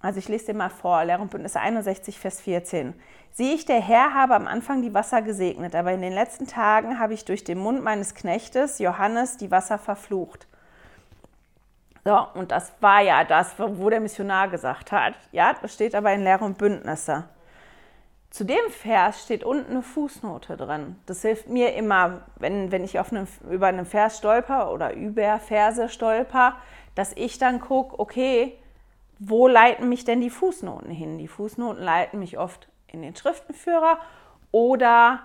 also 0.00 0.18
ich 0.18 0.28
lese 0.28 0.46
dir 0.46 0.54
mal 0.54 0.70
vor, 0.70 1.04
Lehr 1.04 1.20
und 1.20 1.30
Bündnis 1.30 1.56
61, 1.56 2.18
Vers 2.18 2.40
14. 2.40 2.94
Sieh 3.32 3.54
ich, 3.54 3.64
der 3.64 3.80
Herr 3.80 4.14
habe 4.14 4.34
am 4.34 4.46
Anfang 4.46 4.82
die 4.82 4.94
Wasser 4.94 5.22
gesegnet, 5.22 5.74
aber 5.74 5.92
in 5.92 6.02
den 6.02 6.12
letzten 6.12 6.46
Tagen 6.46 6.98
habe 6.98 7.14
ich 7.14 7.24
durch 7.24 7.44
den 7.44 7.58
Mund 7.58 7.82
meines 7.82 8.14
Knechtes, 8.14 8.78
Johannes, 8.78 9.36
die 9.36 9.50
Wasser 9.50 9.78
verflucht. 9.78 10.48
So, 12.04 12.18
und 12.34 12.50
das 12.50 12.72
war 12.80 13.00
ja 13.00 13.24
das, 13.24 13.54
wo 13.58 13.88
der 13.88 14.00
Missionar 14.00 14.48
gesagt 14.48 14.90
hat. 14.90 15.14
Ja, 15.30 15.54
das 15.60 15.74
steht 15.74 15.94
aber 15.94 16.12
in 16.12 16.24
Lehre 16.24 16.44
und 16.44 16.58
Bündnisse. 16.58 17.24
Zu 18.30 18.44
dem 18.44 18.70
Vers 18.70 19.22
steht 19.22 19.44
unten 19.44 19.72
eine 19.72 19.82
Fußnote 19.82 20.56
drin. 20.56 20.96
Das 21.06 21.22
hilft 21.22 21.48
mir 21.48 21.74
immer, 21.74 22.22
wenn, 22.36 22.72
wenn 22.72 22.82
ich 22.82 22.98
auf 22.98 23.12
einem, 23.12 23.28
über 23.50 23.66
einen 23.66 23.84
Vers 23.84 24.18
stolper 24.18 24.72
oder 24.72 24.94
über 24.94 25.38
Verse 25.38 25.88
stolper, 25.90 26.56
dass 26.94 27.12
ich 27.14 27.38
dann 27.38 27.60
gucke, 27.60 28.00
okay, 28.00 28.58
wo 29.18 29.46
leiten 29.46 29.88
mich 29.88 30.04
denn 30.04 30.20
die 30.20 30.30
Fußnoten 30.30 30.90
hin? 30.90 31.18
Die 31.18 31.28
Fußnoten 31.28 31.82
leiten 31.82 32.18
mich 32.18 32.38
oft 32.38 32.68
in 32.88 33.02
den 33.02 33.14
Schriftenführer 33.14 33.98
oder 34.50 35.20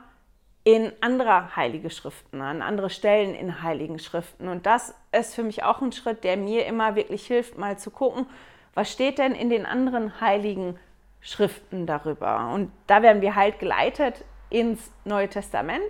in 0.68 0.92
andere 1.00 1.56
heilige 1.56 1.90
Schriften, 1.90 2.42
an 2.42 2.62
andere 2.62 2.90
Stellen 2.90 3.34
in 3.34 3.64
heiligen 3.64 4.00
Schriften. 4.00 4.50
Und 4.50 4.66
das 4.66 4.94
ist 5.14 5.34
für 5.34 5.44
mich 5.44 5.64
auch 5.64 5.82
ein 5.82 5.94
Schritt, 5.94 6.26
der 6.26 6.36
mir 6.36 6.66
immer 6.66 6.98
wirklich 6.98 7.26
hilft, 7.26 7.58
mal 7.58 7.80
zu 7.80 7.90
gucken, 7.90 8.26
was 8.74 8.92
steht 8.92 9.18
denn 9.18 9.34
in 9.34 9.50
den 9.50 9.66
anderen 9.66 10.20
heiligen 10.20 10.78
Schriften 11.22 11.86
darüber. 11.86 12.52
Und 12.54 12.70
da 12.86 13.02
werden 13.02 13.22
wir 13.22 13.36
halt 13.36 13.60
geleitet 13.60 14.26
ins 14.50 14.92
Neue 15.06 15.30
Testament, 15.30 15.90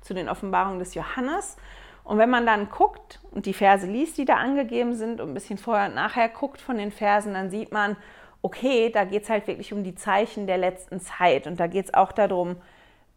zu 0.00 0.12
den 0.12 0.28
Offenbarungen 0.28 0.80
des 0.80 0.94
Johannes. 0.94 1.56
Und 2.02 2.18
wenn 2.18 2.30
man 2.30 2.46
dann 2.46 2.68
guckt 2.68 3.20
und 3.30 3.46
die 3.46 3.54
Verse 3.54 3.86
liest, 3.86 4.18
die 4.18 4.24
da 4.24 4.38
angegeben 4.38 4.96
sind 4.96 5.20
und 5.20 5.28
ein 5.28 5.34
bisschen 5.34 5.56
vorher 5.56 5.86
und 5.86 5.94
nachher 5.94 6.28
guckt 6.30 6.60
von 6.60 6.78
den 6.78 6.90
Versen, 6.90 7.34
dann 7.34 7.48
sieht 7.52 7.70
man, 7.70 7.96
okay, 8.42 8.90
da 8.90 9.04
geht 9.04 9.22
es 9.22 9.30
halt 9.30 9.46
wirklich 9.46 9.72
um 9.72 9.84
die 9.84 9.94
Zeichen 9.94 10.48
der 10.48 10.58
letzten 10.58 10.98
Zeit. 10.98 11.46
Und 11.46 11.60
da 11.60 11.68
geht 11.68 11.84
es 11.84 11.94
auch 11.94 12.10
darum, 12.10 12.56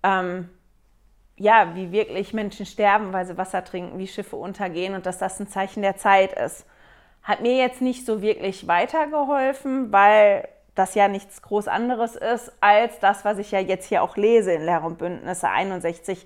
ähm, 0.04 0.50
ja, 1.38 1.76
wie 1.76 1.92
wirklich 1.92 2.34
Menschen 2.34 2.66
sterben, 2.66 3.12
weil 3.14 3.26
sie 3.26 3.38
Wasser 3.38 3.64
trinken, 3.64 3.98
wie 3.98 4.08
Schiffe 4.08 4.36
untergehen 4.36 4.94
und 4.94 5.06
dass 5.06 5.18
das 5.18 5.40
ein 5.40 5.48
Zeichen 5.48 5.82
der 5.82 5.98
Zeit 5.98 6.34
ist. 6.34 6.66
Hat 7.24 7.42
mir 7.42 7.58
jetzt 7.58 7.82
nicht 7.82 8.06
so 8.06 8.22
wirklich 8.22 8.68
weitergeholfen, 8.68 9.92
weil 9.92 10.48
das 10.76 10.96
ja 10.96 11.08
nichts 11.08 11.42
groß 11.42 11.68
anderes 11.68 12.16
ist 12.16 12.52
als 12.60 13.00
das, 13.00 13.26
was 13.26 13.38
ich 13.38 13.52
ja 13.52 13.60
jetzt 13.60 13.88
hier 13.88 14.04
auch 14.04 14.18
lese 14.18 14.54
in 14.54 14.66
Lehre 14.66 14.86
und 14.86 14.98
Bündnisse 14.98 15.50
61, 15.50 16.26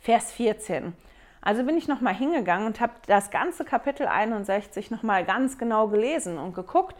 Vers 0.00 0.32
14. 0.32 0.94
Also 1.40 1.64
bin 1.64 1.76
ich 1.76 1.88
nochmal 1.88 2.14
hingegangen 2.14 2.66
und 2.66 2.80
habe 2.80 2.92
das 3.06 3.30
ganze 3.30 3.64
Kapitel 3.64 4.06
61 4.06 4.90
nochmal 4.90 5.24
ganz 5.24 5.58
genau 5.58 5.88
gelesen 5.88 6.38
und 6.38 6.54
geguckt, 6.54 6.94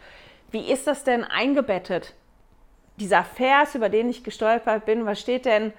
wie 0.51 0.71
ist 0.71 0.85
das 0.85 1.03
denn 1.03 1.23
eingebettet? 1.23 2.13
Dieser 2.97 3.23
Vers, 3.23 3.73
über 3.73 3.89
den 3.89 4.09
ich 4.09 4.23
gestolpert 4.23 4.85
bin, 4.85 5.05
was 5.05 5.19
steht 5.19 5.45
denn 5.45 5.73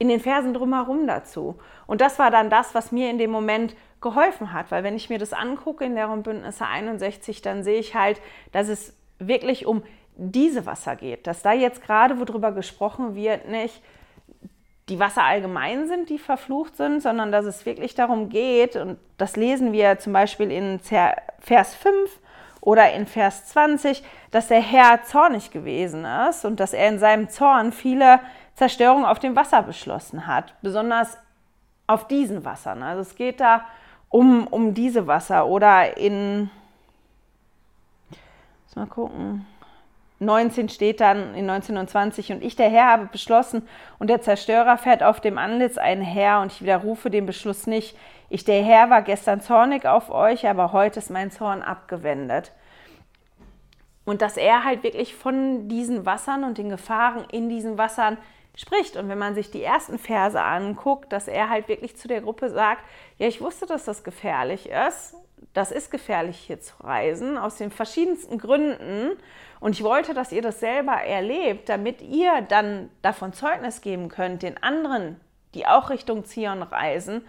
in 0.00 0.08
den 0.08 0.18
Versen 0.18 0.54
drumherum 0.54 1.06
dazu. 1.06 1.58
Und 1.86 2.00
das 2.00 2.18
war 2.18 2.30
dann 2.30 2.48
das, 2.48 2.74
was 2.74 2.90
mir 2.90 3.10
in 3.10 3.18
dem 3.18 3.30
Moment 3.30 3.76
geholfen 4.00 4.54
hat, 4.54 4.70
weil 4.70 4.82
wenn 4.82 4.96
ich 4.96 5.10
mir 5.10 5.18
das 5.18 5.34
angucke 5.34 5.84
in 5.84 5.94
der 5.94 6.08
Bündnisse 6.08 6.66
61, 6.66 7.42
dann 7.42 7.62
sehe 7.62 7.78
ich 7.78 7.94
halt, 7.94 8.18
dass 8.50 8.68
es 8.68 8.96
wirklich 9.18 9.66
um 9.66 9.82
diese 10.16 10.64
Wasser 10.64 10.96
geht, 10.96 11.26
dass 11.26 11.42
da 11.42 11.52
jetzt 11.52 11.82
gerade, 11.82 12.18
worüber 12.18 12.52
gesprochen 12.52 13.14
wird, 13.14 13.46
nicht 13.48 13.82
die 14.88 14.98
Wasser 14.98 15.22
allgemein 15.22 15.86
sind, 15.86 16.08
die 16.08 16.18
verflucht 16.18 16.78
sind, 16.78 17.02
sondern 17.02 17.30
dass 17.30 17.44
es 17.44 17.66
wirklich 17.66 17.94
darum 17.94 18.30
geht, 18.30 18.76
und 18.76 18.98
das 19.18 19.36
lesen 19.36 19.72
wir 19.72 19.98
zum 19.98 20.14
Beispiel 20.14 20.50
in 20.50 20.80
Vers 20.80 21.74
5 21.74 21.94
oder 22.62 22.90
in 22.94 23.06
Vers 23.06 23.48
20, 23.48 24.02
dass 24.30 24.48
der 24.48 24.62
Herr 24.62 25.02
zornig 25.04 25.50
gewesen 25.50 26.06
ist 26.28 26.46
und 26.46 26.58
dass 26.58 26.72
er 26.72 26.88
in 26.88 26.98
seinem 26.98 27.28
Zorn 27.28 27.72
viele 27.72 28.20
Zerstörung 28.60 29.06
auf 29.06 29.18
dem 29.18 29.36
Wasser 29.36 29.62
beschlossen 29.62 30.26
hat, 30.26 30.52
besonders 30.60 31.16
auf 31.86 32.06
diesen 32.06 32.44
Wassern. 32.44 32.82
Also 32.82 33.00
es 33.00 33.14
geht 33.14 33.40
da 33.40 33.64
um, 34.10 34.46
um 34.48 34.74
diese 34.74 35.06
Wasser 35.06 35.46
oder 35.46 35.96
in, 35.96 36.50
mal 38.74 38.86
gucken, 38.86 39.46
19 40.18 40.68
steht 40.68 41.00
dann 41.00 41.34
in 41.34 41.46
19 41.46 41.78
und 41.78 41.88
20 41.88 42.32
und 42.32 42.44
ich, 42.44 42.54
der 42.54 42.68
Herr, 42.68 42.88
habe 42.88 43.06
beschlossen 43.06 43.66
und 43.98 44.10
der 44.10 44.20
Zerstörer 44.20 44.76
fährt 44.76 45.02
auf 45.02 45.22
dem 45.22 45.38
Antlitz 45.38 45.78
einher 45.78 46.40
und 46.40 46.52
ich 46.52 46.60
widerrufe 46.60 47.08
den 47.08 47.24
Beschluss 47.24 47.66
nicht. 47.66 47.96
Ich, 48.28 48.44
der 48.44 48.62
Herr, 48.62 48.90
war 48.90 49.00
gestern 49.00 49.40
zornig 49.40 49.86
auf 49.86 50.10
euch, 50.10 50.46
aber 50.46 50.72
heute 50.72 50.98
ist 50.98 51.08
mein 51.08 51.30
Zorn 51.30 51.62
abgewendet. 51.62 52.52
Und 54.04 54.20
dass 54.20 54.36
er 54.36 54.64
halt 54.64 54.82
wirklich 54.82 55.14
von 55.14 55.66
diesen 55.70 56.04
Wassern 56.04 56.44
und 56.44 56.58
den 56.58 56.68
Gefahren 56.68 57.24
in 57.32 57.48
diesen 57.48 57.78
Wassern 57.78 58.18
spricht. 58.60 58.96
Und 58.96 59.08
wenn 59.08 59.18
man 59.18 59.34
sich 59.34 59.50
die 59.50 59.62
ersten 59.62 59.98
Verse 59.98 60.40
anguckt, 60.40 61.12
dass 61.12 61.28
er 61.28 61.48
halt 61.48 61.68
wirklich 61.68 61.96
zu 61.96 62.08
der 62.08 62.20
Gruppe 62.20 62.50
sagt, 62.50 62.82
ja, 63.18 63.26
ich 63.26 63.40
wusste, 63.40 63.66
dass 63.66 63.84
das 63.84 64.04
gefährlich 64.04 64.68
ist. 64.68 65.14
Das 65.54 65.72
ist 65.72 65.90
gefährlich 65.90 66.36
hier 66.36 66.60
zu 66.60 66.74
reisen, 66.82 67.38
aus 67.38 67.56
den 67.56 67.70
verschiedensten 67.70 68.38
Gründen. 68.38 69.12
Und 69.58 69.72
ich 69.72 69.82
wollte, 69.82 70.14
dass 70.14 70.32
ihr 70.32 70.42
das 70.42 70.60
selber 70.60 70.92
erlebt, 70.92 71.68
damit 71.68 72.02
ihr 72.02 72.42
dann 72.42 72.90
davon 73.02 73.32
Zeugnis 73.32 73.80
geben 73.80 74.08
könnt, 74.08 74.42
den 74.42 74.62
anderen, 74.62 75.18
die 75.54 75.66
auch 75.66 75.90
Richtung 75.90 76.24
Zion 76.24 76.62
reisen, 76.62 77.22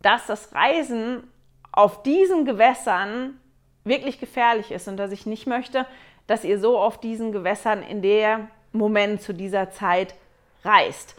dass 0.00 0.26
das 0.26 0.54
Reisen 0.54 1.24
auf 1.72 2.02
diesen 2.04 2.44
Gewässern 2.44 3.40
wirklich 3.84 4.20
gefährlich 4.20 4.70
ist 4.70 4.86
und 4.88 4.96
dass 4.96 5.12
ich 5.12 5.26
nicht 5.26 5.46
möchte, 5.46 5.86
dass 6.26 6.44
ihr 6.44 6.60
so 6.60 6.78
auf 6.78 6.98
diesen 7.00 7.32
Gewässern 7.32 7.82
in 7.82 8.02
der 8.02 8.48
Moment 8.72 9.20
zu 9.20 9.34
dieser 9.34 9.70
Zeit 9.70 10.14
reist. 10.64 11.16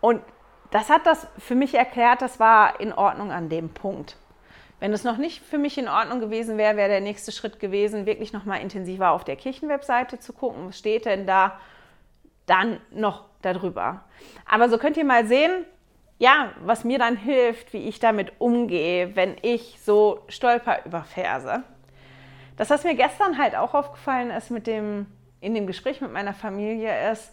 Und 0.00 0.22
das 0.70 0.88
hat 0.88 1.06
das 1.06 1.26
für 1.38 1.54
mich 1.54 1.74
erklärt, 1.74 2.22
das 2.22 2.40
war 2.40 2.80
in 2.80 2.92
Ordnung 2.92 3.30
an 3.30 3.48
dem 3.48 3.68
Punkt. 3.70 4.16
Wenn 4.80 4.92
es 4.92 5.04
noch 5.04 5.16
nicht 5.16 5.42
für 5.44 5.58
mich 5.58 5.78
in 5.78 5.88
Ordnung 5.88 6.18
gewesen 6.18 6.58
wäre, 6.58 6.76
wäre 6.76 6.88
der 6.88 7.00
nächste 7.00 7.30
Schritt 7.30 7.60
gewesen, 7.60 8.04
wirklich 8.04 8.32
nochmal 8.32 8.60
intensiver 8.60 9.12
auf 9.12 9.22
der 9.22 9.36
Kirchenwebseite 9.36 10.18
zu 10.18 10.32
gucken, 10.32 10.66
was 10.66 10.78
steht 10.78 11.06
denn 11.06 11.26
da 11.26 11.60
dann 12.46 12.80
noch 12.90 13.26
darüber. 13.42 14.04
Aber 14.44 14.68
so 14.68 14.78
könnt 14.78 14.96
ihr 14.96 15.04
mal 15.04 15.26
sehen, 15.26 15.64
ja, 16.18 16.52
was 16.64 16.84
mir 16.84 16.98
dann 16.98 17.16
hilft, 17.16 17.72
wie 17.72 17.88
ich 17.88 18.00
damit 18.00 18.32
umgehe, 18.40 19.14
wenn 19.14 19.36
ich 19.42 19.78
so 19.82 20.24
stolper 20.28 20.84
über 20.84 21.04
Verse. 21.04 21.62
Das, 22.56 22.70
was 22.70 22.84
mir 22.84 22.94
gestern 22.94 23.38
halt 23.38 23.54
auch 23.54 23.74
aufgefallen 23.74 24.30
ist 24.30 24.50
mit 24.50 24.66
dem, 24.66 25.06
in 25.40 25.54
dem 25.54 25.66
Gespräch 25.66 26.00
mit 26.00 26.12
meiner 26.12 26.34
Familie, 26.34 27.10
ist, 27.12 27.32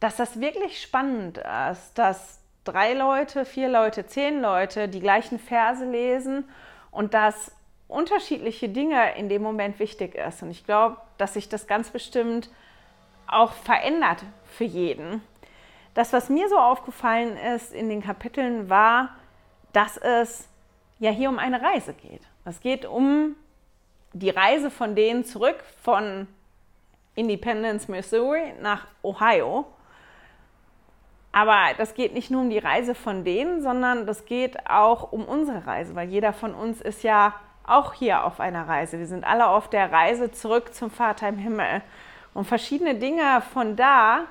dass 0.00 0.16
das 0.16 0.40
wirklich 0.40 0.80
spannend 0.82 1.38
ist, 1.70 1.92
dass 1.94 2.40
drei 2.64 2.94
Leute, 2.94 3.44
vier 3.44 3.68
Leute, 3.68 4.06
zehn 4.06 4.40
Leute 4.40 4.88
die 4.88 5.00
gleichen 5.00 5.38
Verse 5.38 5.84
lesen 5.84 6.48
und 6.90 7.14
dass 7.14 7.52
unterschiedliche 7.88 8.68
Dinge 8.68 9.16
in 9.16 9.28
dem 9.28 9.42
Moment 9.42 9.78
wichtig 9.78 10.14
ist. 10.14 10.42
Und 10.42 10.50
ich 10.50 10.64
glaube, 10.64 10.96
dass 11.18 11.34
sich 11.34 11.48
das 11.48 11.66
ganz 11.66 11.90
bestimmt 11.90 12.50
auch 13.26 13.52
verändert 13.52 14.22
für 14.46 14.64
jeden. 14.64 15.22
Das, 15.94 16.12
was 16.12 16.28
mir 16.28 16.48
so 16.48 16.58
aufgefallen 16.58 17.36
ist 17.36 17.72
in 17.72 17.88
den 17.88 18.02
Kapiteln, 18.02 18.68
war, 18.68 19.10
dass 19.72 19.96
es 19.96 20.48
ja 20.98 21.10
hier 21.10 21.28
um 21.28 21.38
eine 21.38 21.62
Reise 21.62 21.94
geht. 21.94 22.22
Es 22.44 22.60
geht 22.60 22.84
um 22.84 23.36
die 24.12 24.30
Reise 24.30 24.70
von 24.70 24.94
denen 24.94 25.24
zurück 25.24 25.62
von 25.82 26.26
Independence, 27.14 27.88
Missouri 27.88 28.54
nach 28.60 28.86
Ohio. 29.02 29.66
Aber 31.36 31.74
das 31.76 31.94
geht 31.94 32.14
nicht 32.14 32.30
nur 32.30 32.42
um 32.42 32.50
die 32.50 32.60
Reise 32.60 32.94
von 32.94 33.24
denen, 33.24 33.60
sondern 33.60 34.06
das 34.06 34.24
geht 34.24 34.70
auch 34.70 35.10
um 35.10 35.24
unsere 35.24 35.66
Reise, 35.66 35.96
weil 35.96 36.08
jeder 36.08 36.32
von 36.32 36.54
uns 36.54 36.80
ist 36.80 37.02
ja 37.02 37.34
auch 37.66 37.92
hier 37.92 38.22
auf 38.22 38.38
einer 38.38 38.68
Reise. 38.68 39.00
Wir 39.00 39.08
sind 39.08 39.24
alle 39.24 39.48
auf 39.48 39.68
der 39.68 39.90
Reise 39.90 40.30
zurück 40.30 40.72
zum 40.72 40.92
Vater 40.92 41.28
im 41.28 41.38
Himmel. 41.38 41.82
Und 42.34 42.44
verschiedene 42.44 42.94
Dinge 42.94 43.42
von 43.52 43.74
da 43.74 44.26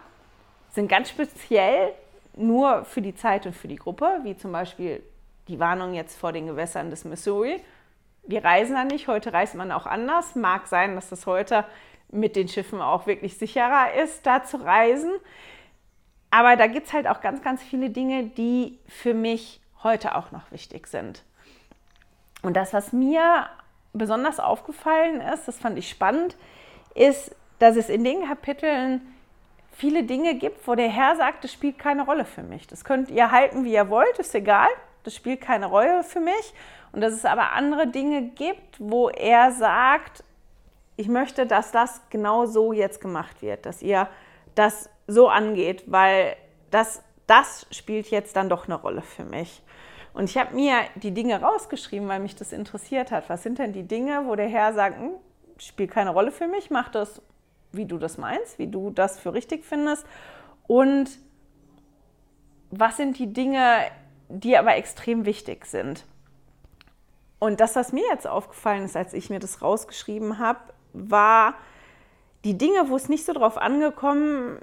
sind 0.71 0.87
ganz 0.87 1.09
speziell 1.09 1.91
nur 2.37 2.85
für 2.85 3.01
die 3.01 3.13
Zeit 3.13 3.45
und 3.45 3.53
für 3.53 3.67
die 3.67 3.75
Gruppe, 3.75 4.21
wie 4.23 4.37
zum 4.37 4.53
Beispiel 4.53 5.03
die 5.49 5.59
Warnung 5.59 5.93
jetzt 5.93 6.17
vor 6.17 6.31
den 6.31 6.47
Gewässern 6.47 6.89
des 6.89 7.03
Missouri. 7.03 7.61
Wir 8.25 8.45
reisen 8.45 8.75
da 8.75 8.85
nicht, 8.85 9.09
heute 9.09 9.33
reist 9.33 9.55
man 9.55 9.73
auch 9.73 9.87
anders. 9.87 10.35
Mag 10.35 10.67
sein, 10.67 10.95
dass 10.95 11.11
es 11.11 11.25
heute 11.25 11.65
mit 12.11 12.37
den 12.37 12.47
Schiffen 12.47 12.81
auch 12.81 13.07
wirklich 13.07 13.37
sicherer 13.37 13.93
ist, 13.93 14.25
da 14.25 14.45
zu 14.45 14.55
reisen. 14.55 15.11
Aber 16.33 16.55
da 16.55 16.65
gibt 16.65 16.87
es 16.87 16.93
halt 16.93 17.07
auch 17.07 17.21
ganz, 17.21 17.43
ganz 17.43 17.61
viele 17.61 17.91
Dinge, 17.91 18.23
die 18.23 18.79
für 18.87 19.13
mich 19.13 19.61
heute 19.83 20.15
auch 20.15 20.31
noch 20.31 20.51
wichtig 20.51 20.87
sind. 20.87 21.21
Und 22.41 22.57
das, 22.57 22.73
was 22.73 22.91
mir 22.91 23.45
besonders 23.93 24.39
aufgefallen 24.39 25.21
ist, 25.21 25.47
das 25.47 25.59
fand 25.59 25.77
ich 25.77 25.87
spannend, 25.87 26.35
ist, 26.95 27.35
dass 27.59 27.75
es 27.75 27.87
in 27.87 28.03
den 28.03 28.27
Kapiteln 28.27 29.01
viele 29.73 30.05
Dinge 30.05 30.33
gibt, 30.33 30.67
wo 30.67 30.73
der 30.73 30.89
Herr 30.89 31.15
sagt, 31.17 31.43
das 31.43 31.53
spielt 31.53 31.77
keine 31.77 32.03
Rolle 32.03 32.25
für 32.25 32.41
mich. 32.41 32.65
Das 32.65 32.83
könnt 32.83 33.11
ihr 33.11 33.29
halten, 33.29 33.63
wie 33.63 33.73
ihr 33.73 33.91
wollt, 33.91 34.17
ist 34.17 34.33
egal. 34.33 34.69
Das 35.03 35.13
spielt 35.15 35.39
keine 35.39 35.67
Rolle 35.67 36.01
für 36.01 36.19
mich. 36.19 36.53
Und 36.93 37.01
dass 37.01 37.13
es 37.13 37.25
aber 37.25 37.51
andere 37.51 37.85
Dinge 37.85 38.23
gibt, 38.23 38.77
wo 38.79 39.07
er 39.09 39.51
sagt, 39.51 40.23
ich 40.97 41.07
möchte, 41.07 41.45
dass 41.45 41.71
das 41.71 42.01
genau 42.09 42.47
so 42.47 42.73
jetzt 42.73 43.01
gemacht 43.01 43.43
wird, 43.43 43.67
dass 43.67 43.83
ihr 43.83 44.07
das 44.55 44.89
so 45.07 45.27
angeht, 45.27 45.83
weil 45.87 46.35
das, 46.71 47.03
das 47.27 47.67
spielt 47.71 48.09
jetzt 48.11 48.35
dann 48.35 48.49
doch 48.49 48.65
eine 48.65 48.75
Rolle 48.75 49.01
für 49.01 49.25
mich. 49.25 49.61
Und 50.13 50.29
ich 50.29 50.37
habe 50.37 50.53
mir 50.55 50.75
die 50.95 51.11
Dinge 51.11 51.41
rausgeschrieben, 51.41 52.07
weil 52.07 52.19
mich 52.19 52.35
das 52.35 52.53
interessiert 52.53 53.11
hat. 53.11 53.29
Was 53.29 53.43
sind 53.43 53.57
denn 53.57 53.73
die 53.73 53.87
Dinge, 53.87 54.23
wo 54.25 54.35
der 54.35 54.47
Herr 54.47 54.73
sagt, 54.73 54.99
hm, 54.99 55.15
spielt 55.57 55.91
keine 55.91 56.11
Rolle 56.11 56.31
für 56.31 56.47
mich, 56.47 56.69
mach 56.69 56.89
das, 56.89 57.21
wie 57.71 57.85
du 57.85 57.97
das 57.97 58.17
meinst, 58.17 58.59
wie 58.59 58.67
du 58.67 58.91
das 58.91 59.19
für 59.19 59.33
richtig 59.33 59.65
findest. 59.65 60.05
Und 60.67 61.09
was 62.69 62.97
sind 62.97 63.17
die 63.17 63.33
Dinge, 63.33 63.79
die 64.29 64.57
aber 64.57 64.75
extrem 64.75 65.25
wichtig 65.25 65.65
sind? 65.65 66.05
Und 67.39 67.59
das, 67.59 67.75
was 67.75 67.91
mir 67.91 68.05
jetzt 68.09 68.27
aufgefallen 68.27 68.85
ist, 68.85 68.95
als 68.95 69.13
ich 69.13 69.29
mir 69.29 69.39
das 69.39 69.61
rausgeschrieben 69.61 70.39
habe, 70.39 70.59
war 70.93 71.55
die 72.45 72.57
Dinge, 72.57 72.89
wo 72.89 72.95
es 72.95 73.09
nicht 73.09 73.25
so 73.25 73.33
drauf 73.33 73.57
angekommen 73.57 74.59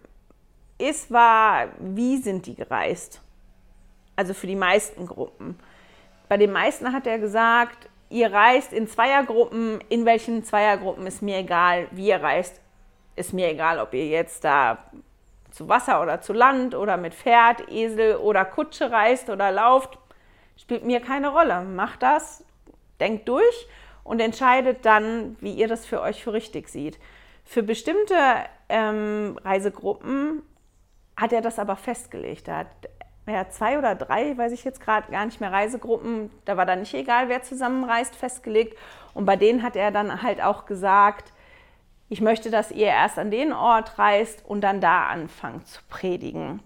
ist, 0.80 1.10
war, 1.10 1.68
wie 1.78 2.16
sind 2.16 2.46
die 2.46 2.54
gereist? 2.54 3.20
Also 4.16 4.34
für 4.34 4.46
die 4.46 4.56
meisten 4.56 5.06
Gruppen. 5.06 5.58
Bei 6.28 6.36
den 6.36 6.52
meisten 6.52 6.92
hat 6.92 7.06
er 7.06 7.18
gesagt, 7.18 7.88
ihr 8.08 8.32
reist 8.32 8.72
in 8.72 8.86
Zweiergruppen. 8.86 9.80
In 9.88 10.04
welchen 10.04 10.44
Zweiergruppen 10.44 11.06
ist 11.06 11.22
mir 11.22 11.38
egal, 11.38 11.88
wie 11.92 12.08
ihr 12.08 12.22
reist. 12.22 12.60
Ist 13.16 13.32
mir 13.32 13.50
egal, 13.50 13.78
ob 13.78 13.94
ihr 13.94 14.06
jetzt 14.06 14.44
da 14.44 14.78
zu 15.50 15.68
Wasser 15.68 16.02
oder 16.02 16.20
zu 16.20 16.32
Land 16.32 16.74
oder 16.74 16.96
mit 16.96 17.14
Pferd, 17.14 17.70
Esel 17.70 18.16
oder 18.16 18.44
Kutsche 18.44 18.90
reist 18.90 19.30
oder 19.30 19.50
lauft. 19.50 19.98
Spielt 20.56 20.84
mir 20.84 21.00
keine 21.00 21.28
Rolle. 21.28 21.62
Macht 21.62 22.02
das, 22.02 22.44
denkt 23.00 23.28
durch 23.28 23.68
und 24.04 24.20
entscheidet 24.20 24.84
dann, 24.84 25.36
wie 25.40 25.54
ihr 25.54 25.68
das 25.68 25.86
für 25.86 26.00
euch 26.00 26.22
für 26.22 26.32
richtig 26.32 26.68
sieht. 26.68 26.98
Für 27.44 27.62
bestimmte 27.62 28.14
ähm, 28.68 29.38
Reisegruppen 29.44 30.42
hat 31.20 31.32
er 31.32 31.42
das 31.42 31.58
aber 31.58 31.76
festgelegt. 31.76 32.48
Er 32.48 32.58
hat 32.58 32.68
ja, 33.26 33.48
zwei 33.48 33.78
oder 33.78 33.94
drei, 33.94 34.36
weiß 34.36 34.52
ich 34.52 34.64
jetzt 34.64 34.80
gerade 34.80 35.10
gar 35.10 35.24
nicht 35.24 35.40
mehr, 35.40 35.52
Reisegruppen, 35.52 36.30
da 36.44 36.56
war 36.56 36.66
dann 36.66 36.80
nicht 36.80 36.94
egal, 36.94 37.28
wer 37.28 37.42
zusammenreist, 37.42 38.16
festgelegt. 38.16 38.76
Und 39.14 39.24
bei 39.24 39.36
denen 39.36 39.62
hat 39.62 39.76
er 39.76 39.90
dann 39.90 40.22
halt 40.22 40.42
auch 40.42 40.66
gesagt, 40.66 41.32
ich 42.08 42.20
möchte, 42.20 42.50
dass 42.50 42.72
ihr 42.72 42.86
erst 42.86 43.18
an 43.18 43.30
den 43.30 43.52
Ort 43.52 43.98
reist 43.98 44.44
und 44.46 44.62
dann 44.62 44.80
da 44.80 45.06
anfangt 45.06 45.68
zu 45.68 45.80
predigen. 45.88 46.60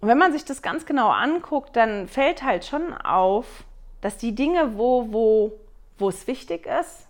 Und 0.00 0.08
wenn 0.08 0.18
man 0.18 0.32
sich 0.32 0.44
das 0.44 0.62
ganz 0.62 0.86
genau 0.86 1.10
anguckt, 1.10 1.76
dann 1.76 2.08
fällt 2.08 2.42
halt 2.42 2.64
schon 2.64 2.94
auf, 2.94 3.64
dass 4.00 4.16
die 4.16 4.34
Dinge, 4.34 4.78
wo, 4.78 5.12
wo, 5.12 5.52
wo 5.98 6.08
es 6.08 6.26
wichtig 6.26 6.66
ist, 6.66 7.08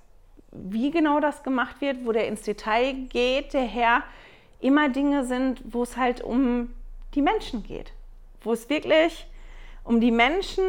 wie 0.51 0.91
genau 0.91 1.21
das 1.21 1.43
gemacht 1.43 1.81
wird, 1.81 2.05
wo 2.07 2.13
der 2.13 2.27
ins 2.27 2.43
Detail 2.43 2.93
geht, 3.09 3.53
der 3.53 3.65
Herr, 3.65 4.03
immer 4.61 4.89
Dinge 4.89 5.25
sind, 5.25 5.63
wo 5.65 5.83
es 5.83 5.97
halt 5.97 6.23
um 6.23 6.73
die 7.15 7.23
Menschen 7.23 7.63
geht. 7.63 7.93
Wo 8.43 8.53
es 8.53 8.69
wirklich 8.69 9.27
um 9.85 10.01
die 10.01 10.11
Menschen 10.11 10.65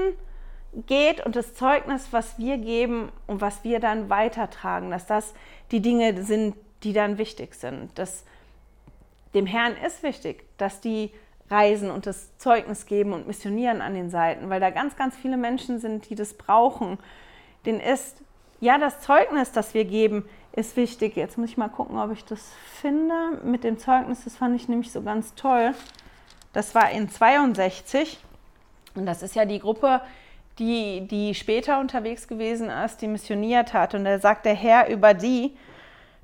geht 0.85 1.25
und 1.25 1.35
das 1.35 1.55
Zeugnis, 1.55 2.07
was 2.11 2.37
wir 2.37 2.57
geben 2.57 3.11
und 3.25 3.41
was 3.41 3.63
wir 3.63 3.79
dann 3.79 4.09
weitertragen, 4.09 4.91
dass 4.91 5.05
das 5.05 5.33
die 5.71 5.81
Dinge 5.81 6.23
sind, 6.23 6.55
die 6.83 6.93
dann 6.93 7.17
wichtig 7.17 7.55
sind. 7.55 7.97
Dass 7.97 8.23
dem 9.33 9.45
Herrn 9.45 9.75
ist 9.85 10.03
wichtig, 10.03 10.45
dass 10.57 10.81
die 10.81 11.11
reisen 11.49 11.89
und 11.89 12.05
das 12.05 12.37
Zeugnis 12.37 12.85
geben 12.85 13.13
und 13.13 13.27
missionieren 13.27 13.81
an 13.81 13.93
den 13.93 14.09
Seiten, 14.09 14.49
weil 14.49 14.59
da 14.59 14.69
ganz, 14.69 14.95
ganz 14.95 15.15
viele 15.15 15.37
Menschen 15.37 15.79
sind, 15.79 16.09
die 16.09 16.15
das 16.15 16.33
brauchen. 16.33 16.97
Den 17.65 17.79
ist, 17.79 18.21
ja, 18.59 18.77
das 18.77 18.99
Zeugnis, 19.01 19.51
das 19.51 19.73
wir 19.73 19.85
geben, 19.85 20.25
ist 20.57 20.75
wichtig. 20.75 21.15
Jetzt 21.15 21.37
muss 21.37 21.49
ich 21.49 21.57
mal 21.57 21.69
gucken, 21.69 21.97
ob 21.99 22.11
ich 22.11 22.25
das 22.25 22.51
finde. 22.81 23.13
Mit 23.43 23.63
dem 23.63 23.77
Zeugnis, 23.77 24.23
das 24.23 24.35
fand 24.35 24.55
ich 24.55 24.67
nämlich 24.67 24.91
so 24.91 25.01
ganz 25.03 25.35
toll. 25.35 25.73
Das 26.51 26.73
war 26.73 26.89
in 26.89 27.09
62. 27.09 28.17
Und 28.95 29.05
das 29.05 29.21
ist 29.21 29.35
ja 29.35 29.45
die 29.45 29.59
Gruppe, 29.59 30.01
die, 30.57 31.07
die 31.07 31.35
später 31.35 31.79
unterwegs 31.79 32.27
gewesen 32.27 32.69
ist, 32.69 33.01
die 33.01 33.07
missioniert 33.07 33.73
hat. 33.73 33.93
Und 33.93 34.03
da 34.05 34.17
sagt 34.17 34.45
der 34.45 34.55
Herr 34.55 34.89
über 34.89 35.13
die, 35.13 35.55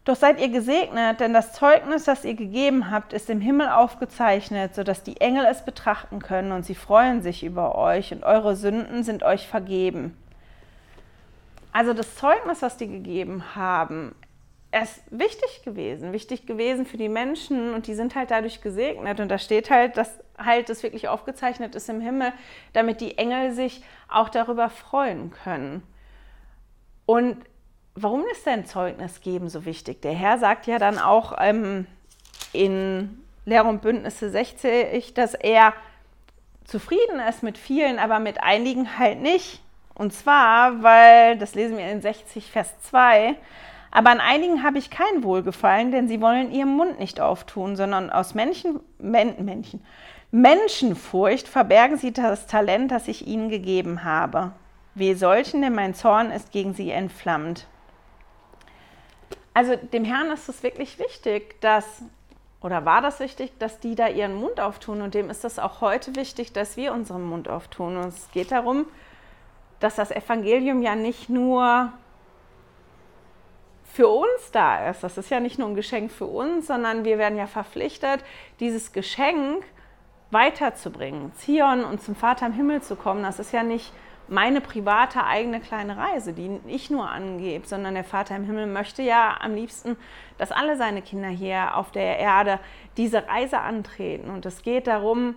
doch 0.04 0.16
seid 0.16 0.42
ihr 0.42 0.50
gesegnet, 0.50 1.20
denn 1.20 1.34
das 1.34 1.54
Zeugnis, 1.54 2.06
das 2.06 2.26
ihr 2.26 2.34
gegeben 2.34 2.90
habt, 2.90 3.14
ist 3.14 3.30
im 3.30 3.40
Himmel 3.40 3.70
aufgezeichnet, 3.70 4.74
sodass 4.76 5.04
die 5.04 5.22
Engel 5.22 5.46
es 5.46 5.64
betrachten 5.64 6.20
können 6.20 6.52
und 6.52 6.66
sie 6.66 6.76
freuen 6.76 7.22
sich 7.22 7.44
über 7.44 7.76
euch 7.76 8.12
und 8.12 8.24
eure 8.24 8.56
Sünden 8.56 9.04
sind 9.04 9.24
euch 9.24 9.48
vergeben. 9.48 10.18
Also 11.72 11.94
das 11.94 12.16
Zeugnis, 12.16 12.62
was 12.62 12.76
die 12.76 12.88
gegeben 12.88 13.56
haben, 13.56 14.14
ist 14.82 15.04
wichtig 15.12 15.62
gewesen, 15.64 16.14
wichtig 16.14 16.48
gewesen 16.48 16.86
für 16.86 16.98
die 16.98 17.10
Menschen 17.10 17.74
und 17.74 17.86
die 17.86 17.94
sind 17.94 18.16
halt 18.16 18.32
dadurch 18.32 18.62
gesegnet 18.62 19.20
und 19.20 19.30
da 19.30 19.38
steht 19.38 19.70
halt, 19.70 19.98
dass 19.98 20.20
halt 20.38 20.70
das 20.70 20.82
wirklich 20.82 21.08
aufgezeichnet 21.08 21.76
ist 21.76 21.90
im 21.90 22.02
Himmel, 22.02 22.34
damit 22.74 23.00
die 23.00 23.18
Engel 23.18 23.52
sich 23.52 23.84
auch 24.10 24.30
darüber 24.30 24.70
freuen 24.70 25.32
können. 25.32 25.84
Und 27.06 27.38
warum 27.94 28.24
ist 28.32 28.46
denn 28.46 28.66
Zeugnis 28.66 29.22
geben 29.22 29.50
so 29.50 29.66
wichtig? 29.66 30.02
Der 30.02 30.14
Herr 30.14 30.40
sagt 30.40 30.66
ja 30.66 30.80
dann 30.80 30.98
auch 30.98 31.36
ähm, 31.40 31.86
in 32.52 33.24
Lehre 33.46 33.68
und 33.68 33.82
Bündnisse 33.82 34.30
60, 34.30 35.14
dass 35.14 35.34
er 35.34 35.74
zufrieden 36.66 37.20
ist 37.30 37.44
mit 37.44 37.58
vielen, 37.58 38.00
aber 38.00 38.20
mit 38.20 38.42
einigen 38.42 38.98
halt 38.98 39.22
nicht. 39.22 39.62
Und 39.94 40.14
zwar, 40.14 40.82
weil, 40.82 41.38
das 41.38 41.54
lesen 41.54 41.78
wir 41.78 41.92
in 41.92 42.02
60, 42.02 42.50
Vers 42.50 42.74
2, 42.84 43.36
aber 43.96 44.10
an 44.10 44.20
einigen 44.20 44.64
habe 44.64 44.80
ich 44.80 44.90
kein 44.90 45.24
Wohlgefallen, 45.24 45.92
denn 45.92 46.08
sie 46.08 46.20
wollen 46.20 46.52
ihren 46.52 46.76
Mund 46.76 47.00
nicht 47.00 47.22
auftun, 47.22 47.76
sondern 47.76 48.10
aus 48.10 48.34
Menschen, 48.34 48.80
Men, 48.98 49.46
Menschen, 49.46 49.86
Menschenfurcht 50.32 51.48
verbergen 51.48 51.98
sie 51.98 52.12
das 52.12 52.48
Talent, 52.48 52.92
das 52.92 53.08
ich 53.08 53.28
ihnen 53.28 53.50
gegeben 53.50 54.04
habe. 54.04 54.54
Wehe 54.96 55.16
solchen, 55.16 55.62
denn 55.62 55.76
mein 55.76 55.94
Zorn 55.94 56.32
ist 56.32 56.52
gegen 56.52 56.74
sie 56.74 56.90
entflammt. 56.90 57.68
Also 59.54 59.76
dem 59.76 60.06
Herrn 60.06 60.32
ist 60.32 60.50
es 60.50 60.64
wirklich 60.64 60.98
wichtig, 60.98 61.62
dass, 61.62 62.02
oder 62.62 62.86
war 62.86 63.02
das 63.02 63.20
wichtig, 63.20 63.52
dass 63.60 63.80
die 63.80 63.94
da 63.94 64.08
ihren 64.08 64.34
Mund 64.34 64.60
auftun 64.60 65.04
und 65.04 65.14
dem 65.14 65.30
ist 65.30 65.46
es 65.46 65.60
auch 65.60 65.82
heute 65.82 66.16
wichtig, 66.16 66.52
dass 66.52 66.78
wir 66.78 66.94
unseren 66.94 67.22
Mund 67.22 67.48
auftun. 67.48 67.98
Und 67.98 68.08
es 68.08 68.32
geht 68.32 68.52
darum, 68.52 68.88
dass 69.80 69.98
das 69.98 70.10
Evangelium 70.10 70.82
ja 70.82 70.96
nicht 70.96 71.30
nur 71.30 71.94
für 73.94 74.08
uns 74.08 74.50
da 74.52 74.90
ist. 74.90 75.04
Das 75.04 75.20
ist 75.20 75.30
ja 75.30 75.40
nicht 75.40 75.60
nur 75.60 75.68
ein 75.68 75.76
Geschenk 75.76 76.12
für 76.12 76.26
uns, 76.26 76.66
sondern 76.66 77.06
wir 77.06 77.20
werden 77.20 77.38
ja 77.38 77.46
verpflichtet, 77.46 78.24
dieses 78.60 78.92
Geschenk 78.92 79.64
weiterzubringen, 80.32 81.32
Zion 81.36 81.84
und 81.84 82.02
zum 82.02 82.16
Vater 82.16 82.48
im 82.48 82.54
Himmel 82.54 82.82
zu 82.82 82.96
kommen. 82.96 83.22
Das 83.22 83.38
ist 83.38 83.54
ja 83.54 83.62
nicht 83.62 83.94
meine 84.28 84.62
private 84.62 85.24
eigene 85.24 85.60
kleine 85.60 85.96
Reise, 85.96 86.34
die 86.34 86.60
ich 86.66 86.90
nur 86.90 87.08
angebe, 87.08 87.68
sondern 87.68 87.94
der 87.94 88.04
Vater 88.04 88.36
im 88.36 88.46
Himmel 88.46 88.66
möchte 88.66 89.04
ja 89.04 89.38
am 89.40 89.54
liebsten, 89.54 89.96
dass 90.40 90.52
alle 90.52 90.76
seine 90.76 91.04
Kinder 91.04 91.30
hier 91.30 91.78
auf 91.78 91.92
der 91.92 92.18
Erde 92.18 92.60
diese 92.98 93.28
Reise 93.28 93.60
antreten. 93.60 94.32
Und 94.32 94.48
es 94.48 94.64
geht 94.64 94.88
darum, 94.88 95.36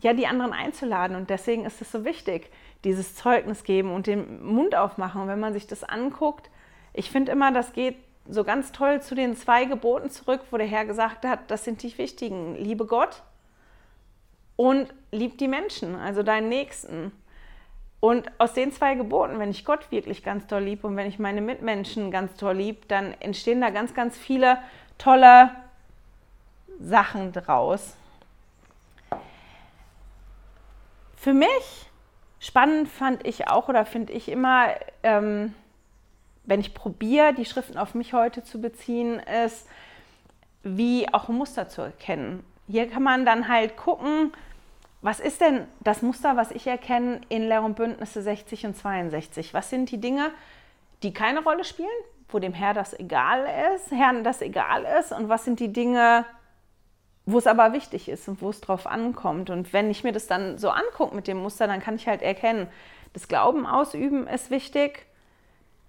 ja, 0.00 0.14
die 0.14 0.26
anderen 0.26 0.54
einzuladen. 0.54 1.16
Und 1.16 1.28
deswegen 1.28 1.66
ist 1.66 1.82
es 1.82 1.92
so 1.92 2.06
wichtig, 2.06 2.50
dieses 2.84 3.14
Zeugnis 3.14 3.62
geben 3.62 3.92
und 3.92 4.06
den 4.06 4.42
Mund 4.42 4.74
aufmachen. 4.74 5.20
Und 5.20 5.28
wenn 5.28 5.40
man 5.40 5.52
sich 5.52 5.66
das 5.66 5.84
anguckt, 5.84 6.48
ich 6.94 7.10
finde 7.10 7.32
immer, 7.32 7.52
das 7.52 7.72
geht 7.72 7.96
so 8.26 8.44
ganz 8.44 8.72
toll 8.72 9.02
zu 9.02 9.14
den 9.14 9.36
zwei 9.36 9.66
Geboten 9.66 10.08
zurück, 10.10 10.40
wo 10.50 10.56
der 10.56 10.66
Herr 10.66 10.86
gesagt 10.86 11.26
hat, 11.26 11.50
das 11.50 11.64
sind 11.64 11.82
die 11.82 11.96
wichtigen. 11.98 12.54
Liebe 12.56 12.86
Gott 12.86 13.22
und 14.56 14.94
lieb 15.10 15.36
die 15.38 15.48
Menschen, 15.48 15.96
also 15.96 16.22
deinen 16.22 16.48
Nächsten. 16.48 17.12
Und 18.00 18.30
aus 18.38 18.52
den 18.52 18.70
zwei 18.70 18.94
Geboten, 18.94 19.38
wenn 19.38 19.50
ich 19.50 19.64
Gott 19.64 19.90
wirklich 19.90 20.22
ganz 20.22 20.46
toll 20.46 20.62
lieb 20.62 20.84
und 20.84 20.96
wenn 20.96 21.06
ich 21.06 21.18
meine 21.18 21.40
Mitmenschen 21.40 22.10
ganz 22.10 22.36
toll 22.36 22.56
lieb, 22.56 22.88
dann 22.88 23.14
entstehen 23.20 23.60
da 23.60 23.70
ganz, 23.70 23.94
ganz 23.94 24.16
viele 24.16 24.58
tolle 24.96 25.50
Sachen 26.78 27.32
draus. 27.32 27.96
Für 31.16 31.32
mich 31.32 31.90
spannend 32.38 32.88
fand 32.88 33.26
ich 33.26 33.48
auch 33.48 33.68
oder 33.68 33.86
finde 33.86 34.12
ich 34.12 34.28
immer, 34.28 34.68
ähm, 35.02 35.54
wenn 36.44 36.60
ich 36.60 36.74
probiere, 36.74 37.34
die 37.34 37.44
Schriften 37.44 37.78
auf 37.78 37.94
mich 37.94 38.12
heute 38.12 38.44
zu 38.44 38.60
beziehen, 38.60 39.20
ist, 39.44 39.66
wie 40.62 41.12
auch 41.12 41.28
ein 41.28 41.36
Muster 41.36 41.68
zu 41.68 41.82
erkennen. 41.82 42.44
Hier 42.68 42.88
kann 42.88 43.02
man 43.02 43.26
dann 43.26 43.48
halt 43.48 43.76
gucken, 43.76 44.32
was 45.02 45.20
ist 45.20 45.42
denn 45.42 45.66
das 45.80 46.00
Muster, 46.00 46.36
was 46.36 46.50
ich 46.50 46.66
erkenne 46.66 47.20
in 47.28 47.46
Lehr 47.46 47.62
und 47.62 47.76
Bündnisse 47.76 48.22
60 48.22 48.66
und 48.66 48.74
62? 48.74 49.52
Was 49.52 49.68
sind 49.68 49.90
die 49.90 50.00
Dinge, 50.00 50.30
die 51.02 51.12
keine 51.12 51.42
Rolle 51.42 51.64
spielen, 51.64 51.88
wo 52.30 52.38
dem 52.38 52.54
Herr 52.54 52.72
das 52.72 52.98
egal 52.98 53.46
ist, 53.74 53.90
Herrn 53.90 54.24
das 54.24 54.40
egal 54.40 54.86
ist? 54.98 55.12
Und 55.12 55.28
was 55.28 55.44
sind 55.44 55.60
die 55.60 55.72
Dinge, 55.72 56.24
wo 57.26 57.36
es 57.36 57.46
aber 57.46 57.74
wichtig 57.74 58.08
ist 58.08 58.28
und 58.28 58.40
wo 58.40 58.48
es 58.48 58.62
drauf 58.62 58.86
ankommt? 58.86 59.50
Und 59.50 59.74
wenn 59.74 59.90
ich 59.90 60.04
mir 60.04 60.12
das 60.12 60.26
dann 60.26 60.56
so 60.56 60.70
angucke 60.70 61.14
mit 61.14 61.28
dem 61.28 61.36
Muster, 61.36 61.66
dann 61.66 61.80
kann 61.80 61.96
ich 61.96 62.08
halt 62.08 62.22
erkennen, 62.22 62.68
das 63.12 63.28
Glauben 63.28 63.66
ausüben 63.66 64.26
ist 64.26 64.50
wichtig, 64.50 65.06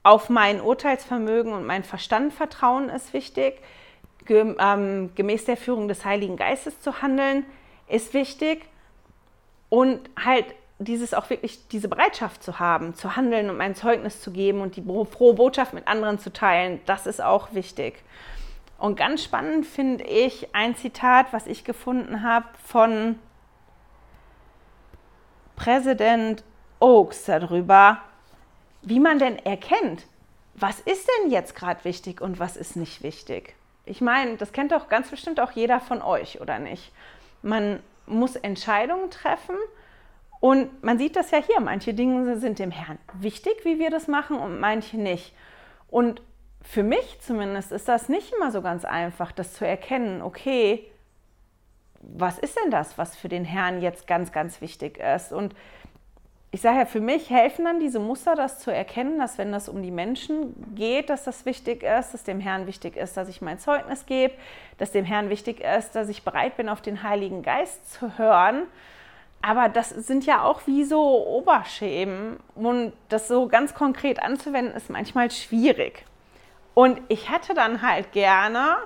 auf 0.06 0.30
mein 0.30 0.62
Urteilsvermögen 0.62 1.52
und 1.52 1.66
mein 1.66 1.84
Verstand 1.84 2.32
vertrauen 2.32 2.90
ist 2.90 3.12
wichtig, 3.14 3.60
ähm, 4.30 5.10
gemäß 5.16 5.46
der 5.46 5.58
Führung 5.58 5.88
des 5.88 6.06
Heiligen 6.06 6.38
Geistes 6.38 6.80
zu 6.80 7.02
handeln 7.02 7.44
ist 7.88 8.14
wichtig. 8.14 8.68
Und 9.70 10.08
halt 10.24 10.46
dieses 10.78 11.16
auch 11.16 11.32
wirklich 11.32 11.68
diese 11.70 11.88
Bereitschaft 11.88 12.44
zu 12.44 12.60
haben, 12.60 12.94
zu 12.94 13.16
handeln 13.16 13.50
und 13.50 13.58
mein 13.58 13.74
Zeugnis 13.74 14.22
zu 14.22 14.32
geben 14.32 14.62
und 14.62 14.76
die 14.76 14.84
frohe 14.84 15.34
Botschaft 15.34 15.74
mit 15.74 15.88
anderen 15.88 16.20
zu 16.20 16.32
teilen, 16.32 16.82
das 16.86 17.08
ist 17.08 17.22
auch 17.22 17.56
wichtig. 17.56 18.04
Und 18.78 18.98
ganz 18.98 19.24
spannend 19.24 19.66
finde 19.66 20.04
ich 20.04 20.54
ein 20.54 20.76
Zitat, 20.76 21.34
was 21.34 21.48
ich 21.48 21.64
gefunden 21.64 22.22
habe 22.22 22.46
von 22.64 23.18
Präsident 25.56 26.44
Oaks 26.80 27.26
darüber, 27.26 28.02
wie 28.86 29.00
man 29.00 29.20
denn 29.20 29.38
erkennt, 29.40 30.06
was 30.54 30.80
ist 30.80 31.08
denn 31.08 31.32
jetzt 31.32 31.56
gerade 31.56 31.84
wichtig 31.84 32.22
und 32.22 32.40
was 32.40 32.56
ist 32.56 32.76
nicht 32.76 33.04
wichtig. 33.04 33.56
Ich 33.86 34.02
meine, 34.02 34.38
das 34.38 34.52
kennt 34.52 34.72
doch 34.72 34.90
ganz 34.90 35.10
bestimmt 35.10 35.40
auch 35.40 35.52
jeder 35.52 35.80
von 35.80 36.02
euch, 36.02 36.40
oder 36.42 36.60
nicht? 36.60 36.92
Man 37.42 37.82
muss 38.06 38.36
Entscheidungen 38.36 39.12
treffen. 39.12 39.56
Und 40.40 40.84
man 40.84 40.98
sieht 40.98 41.16
das 41.16 41.32
ja 41.32 41.40
hier, 41.40 41.60
manche 41.60 41.94
Dinge 41.94 42.38
sind 42.38 42.60
dem 42.60 42.72
Herrn 42.72 43.00
wichtig, 43.14 43.64
wie 43.64 43.80
wir 43.80 43.90
das 43.90 44.08
machen, 44.08 44.38
und 44.38 44.60
manche 44.60 44.98
nicht. 44.98 45.34
Und 45.90 46.22
für 46.62 46.84
mich 46.84 47.20
zumindest 47.22 47.72
ist 47.72 47.88
das 47.88 48.10
nicht 48.10 48.34
immer 48.34 48.52
so 48.52 48.62
ganz 48.62 48.86
einfach, 48.86 49.32
das 49.32 49.54
zu 49.54 49.66
erkennen, 49.66 50.22
okay, 50.22 50.86
was 52.02 52.38
ist 52.38 52.58
denn 52.60 52.70
das, 52.70 52.98
was 52.98 53.16
für 53.16 53.30
den 53.30 53.46
Herrn 53.46 53.82
jetzt 53.82 54.08
ganz, 54.08 54.32
ganz 54.32 54.62
wichtig 54.62 55.00
ist? 55.00 55.32
Und 55.32 55.56
ich 56.56 56.62
sage 56.62 56.80
ja, 56.80 56.86
für 56.86 57.02
mich 57.02 57.30
helfen 57.30 57.66
dann 57.66 57.82
diese 57.82 58.00
Muster, 58.00 58.34
das 58.34 58.60
zu 58.60 58.72
erkennen, 58.72 59.20
dass 59.20 59.38
wenn 59.38 59.52
das 59.52 59.68
um 59.68 59.84
die 59.84 59.92
Menschen 59.92 60.56
geht, 60.74 61.10
dass 61.10 61.26
das 61.26 61.46
wichtig 61.46 61.84
ist, 61.84 62.14
dass 62.14 62.24
dem 62.24 62.40
Herrn 62.40 62.66
wichtig 62.66 62.96
ist, 62.96 63.18
dass 63.18 63.28
ich 63.28 63.42
mein 63.42 63.60
Zeugnis 63.60 64.06
gebe, 64.06 64.34
dass 64.78 64.94
dem 64.94 65.04
Herrn 65.04 65.30
wichtig 65.30 65.60
ist, 65.60 65.96
dass 65.96 66.08
ich 66.08 66.24
bereit 66.24 66.56
bin, 66.56 66.70
auf 66.70 66.82
den 66.82 67.04
Heiligen 67.04 67.44
Geist 67.44 67.92
zu 67.92 68.18
hören. 68.18 68.68
Aber 69.42 69.68
das 69.68 69.90
sind 69.90 70.26
ja 70.26 70.44
auch 70.44 70.62
wie 70.66 70.86
so 70.86 71.28
Oberschemen 71.28 72.38
und 72.56 72.94
das 73.10 73.28
so 73.28 73.50
ganz 73.50 73.74
konkret 73.74 74.24
anzuwenden, 74.24 74.74
ist 74.76 74.90
manchmal 74.90 75.32
schwierig. 75.32 76.06
Und 76.74 77.02
ich 77.10 77.30
hätte 77.30 77.54
dann 77.54 77.82
halt 77.82 78.14
gerne 78.14 78.78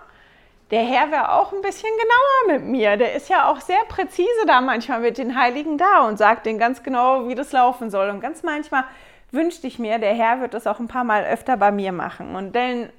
der 0.71 0.83
Herr 0.83 1.09
wäre 1.11 1.33
auch 1.33 1.51
ein 1.51 1.61
bisschen 1.61 1.89
genauer 1.89 2.59
mit 2.59 2.69
mir. 2.69 2.97
Der 2.97 3.15
ist 3.15 3.29
ja 3.29 3.49
auch 3.49 3.59
sehr 3.59 3.83
präzise 3.87 4.45
da 4.45 4.61
manchmal 4.61 4.99
mit 4.99 5.17
den 5.17 5.39
Heiligen 5.39 5.77
da 5.77 6.07
und 6.07 6.17
sagt 6.17 6.45
denen 6.45 6.59
ganz 6.59 6.83
genau, 6.83 7.27
wie 7.27 7.35
das 7.35 7.51
laufen 7.51 7.89
soll. 7.89 8.09
Und 8.09 8.21
ganz 8.21 8.43
manchmal 8.43 8.83
wünschte 9.31 9.67
ich 9.67 9.79
mir, 9.79 9.97
der 9.97 10.13
Herr 10.13 10.41
wird 10.41 10.53
das 10.53 10.67
auch 10.67 10.79
ein 10.79 10.87
paar 10.87 11.03
Mal 11.03 11.25
öfter 11.25 11.57
bei 11.57 11.71
mir 11.71 11.91
machen. 11.91 12.35
Und 12.35 12.53
Dylan, 12.53 12.89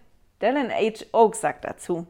Dylan 0.42 0.70
H. 0.70 1.04
Oaks 1.12 1.40
sagt 1.40 1.64
dazu, 1.64 2.06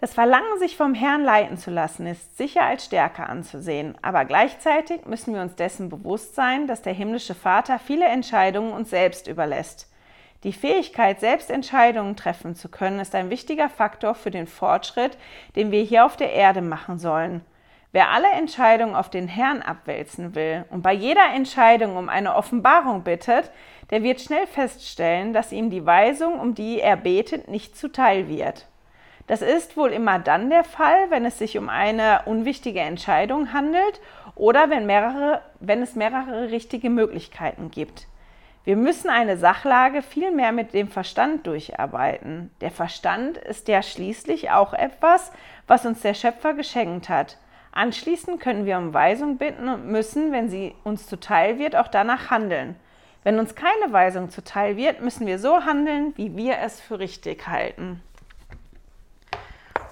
das 0.00 0.14
Verlangen, 0.14 0.60
sich 0.60 0.76
vom 0.76 0.94
Herrn 0.94 1.24
leiten 1.24 1.58
zu 1.58 1.72
lassen, 1.72 2.06
ist 2.06 2.38
sicher 2.38 2.62
als 2.62 2.84
Stärke 2.84 3.24
anzusehen, 3.24 3.98
aber 4.00 4.24
gleichzeitig 4.24 5.06
müssen 5.06 5.34
wir 5.34 5.42
uns 5.42 5.56
dessen 5.56 5.88
bewusst 5.88 6.36
sein, 6.36 6.68
dass 6.68 6.82
der 6.82 6.92
himmlische 6.92 7.34
Vater 7.34 7.80
viele 7.80 8.06
Entscheidungen 8.06 8.72
uns 8.72 8.90
selbst 8.90 9.26
überlässt. 9.26 9.87
Die 10.44 10.52
Fähigkeit, 10.52 11.18
selbst 11.18 11.50
Entscheidungen 11.50 12.14
treffen 12.14 12.54
zu 12.54 12.68
können, 12.68 13.00
ist 13.00 13.14
ein 13.14 13.30
wichtiger 13.30 13.68
Faktor 13.68 14.14
für 14.14 14.30
den 14.30 14.46
Fortschritt, 14.46 15.18
den 15.56 15.72
wir 15.72 15.82
hier 15.82 16.06
auf 16.06 16.16
der 16.16 16.32
Erde 16.32 16.62
machen 16.62 16.98
sollen. 16.98 17.44
Wer 17.90 18.10
alle 18.10 18.30
Entscheidungen 18.30 18.94
auf 18.94 19.10
den 19.10 19.26
Herrn 19.26 19.62
abwälzen 19.62 20.34
will 20.34 20.64
und 20.70 20.82
bei 20.82 20.92
jeder 20.92 21.34
Entscheidung 21.34 21.96
um 21.96 22.08
eine 22.08 22.36
Offenbarung 22.36 23.02
bittet, 23.02 23.50
der 23.90 24.02
wird 24.02 24.20
schnell 24.20 24.46
feststellen, 24.46 25.32
dass 25.32 25.52
ihm 25.52 25.70
die 25.70 25.86
Weisung, 25.86 26.38
um 26.38 26.54
die 26.54 26.80
er 26.80 26.96
betet, 26.96 27.48
nicht 27.48 27.76
zuteil 27.76 28.28
wird. 28.28 28.66
Das 29.26 29.42
ist 29.42 29.76
wohl 29.76 29.90
immer 29.90 30.18
dann 30.18 30.50
der 30.50 30.64
Fall, 30.64 31.10
wenn 31.10 31.24
es 31.24 31.38
sich 31.38 31.58
um 31.58 31.68
eine 31.68 32.22
unwichtige 32.26 32.80
Entscheidung 32.80 33.52
handelt 33.52 34.00
oder 34.36 34.70
wenn, 34.70 34.86
mehrere, 34.86 35.42
wenn 35.58 35.82
es 35.82 35.96
mehrere 35.96 36.50
richtige 36.50 36.90
Möglichkeiten 36.90 37.70
gibt. 37.70 38.06
Wir 38.68 38.76
müssen 38.76 39.08
eine 39.08 39.38
Sachlage 39.38 40.02
viel 40.02 40.30
mehr 40.30 40.52
mit 40.52 40.74
dem 40.74 40.88
Verstand 40.88 41.46
durcharbeiten. 41.46 42.50
Der 42.60 42.70
Verstand 42.70 43.38
ist 43.38 43.66
ja 43.66 43.82
schließlich 43.82 44.50
auch 44.50 44.74
etwas, 44.74 45.32
was 45.66 45.86
uns 45.86 46.02
der 46.02 46.12
Schöpfer 46.12 46.52
geschenkt 46.52 47.08
hat. 47.08 47.38
Anschließend 47.72 48.42
können 48.42 48.66
wir 48.66 48.76
um 48.76 48.92
Weisung 48.92 49.38
bitten 49.38 49.70
und 49.70 49.86
müssen, 49.86 50.32
wenn 50.32 50.50
sie 50.50 50.74
uns 50.84 51.06
zuteil 51.06 51.58
wird, 51.58 51.76
auch 51.76 51.88
danach 51.88 52.28
handeln. 52.28 52.76
Wenn 53.24 53.38
uns 53.38 53.54
keine 53.54 53.90
Weisung 53.90 54.28
zuteil 54.28 54.76
wird, 54.76 55.00
müssen 55.00 55.26
wir 55.26 55.38
so 55.38 55.64
handeln, 55.64 56.12
wie 56.16 56.36
wir 56.36 56.58
es 56.58 56.78
für 56.78 56.98
richtig 56.98 57.48
halten. 57.48 58.02